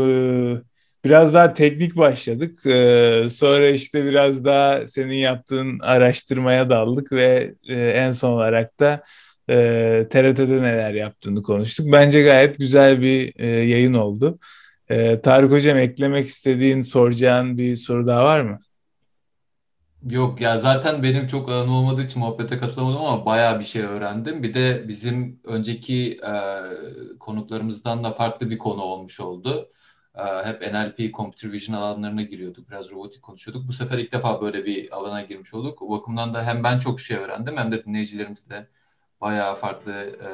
[1.06, 2.66] biraz daha teknik başladık.
[2.66, 9.04] E, sonra işte biraz daha senin yaptığın araştırmaya daldık ve e, en son olarak da
[9.50, 9.56] e,
[10.10, 11.86] TRT'de neler yaptığını konuştuk.
[11.92, 14.40] Bence gayet güzel bir e, yayın oldu.
[14.90, 18.60] E, Tarık Hocam eklemek istediğin, soracağın bir soru daha var mı?
[20.10, 24.44] Yok ya zaten benim çok alanım olmadığı için muhabbete katılamadım ama bayağı bir şey öğrendim.
[24.44, 26.34] Bir de bizim önceki e,
[27.20, 29.70] konuklarımızdan da farklı bir konu olmuş oldu.
[30.16, 32.70] E, hep NLP, Computer Vision alanlarına giriyorduk.
[32.70, 33.68] Biraz robotik konuşuyorduk.
[33.68, 35.82] Bu sefer ilk defa böyle bir alana girmiş olduk.
[35.82, 38.68] O bakımdan da hem ben çok şey öğrendim hem de dinleyicilerimiz de
[39.22, 40.30] bayağı farklı e,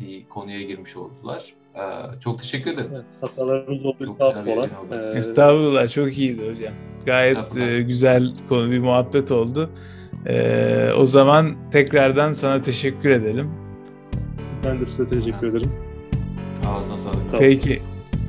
[0.00, 1.44] bir konuya girmiş oldular.
[1.74, 1.82] E,
[2.20, 2.90] çok teşekkür ederim.
[2.94, 5.14] Evet, hatalarımız oldu Çok güzel bir oldu.
[5.14, 6.72] E, Estağfurullah çok iyiydi hocam.
[7.06, 9.70] Gayet e, güzel konu bir muhabbet oldu.
[10.26, 13.50] E, o zaman tekrardan sana teşekkür edelim.
[14.64, 15.72] ben de size teşekkür ederim.
[16.66, 17.38] Ağzına sağlık.
[17.38, 17.82] Peki.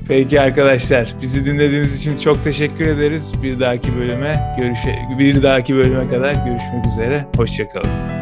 [0.07, 3.33] Peki arkadaşlar bizi dinlediğiniz için çok teşekkür ederiz.
[3.43, 7.25] Bir dahaki bölüme görüşe bir dahaki bölüme kadar görüşmek üzere.
[7.37, 8.18] Hoşçakalın.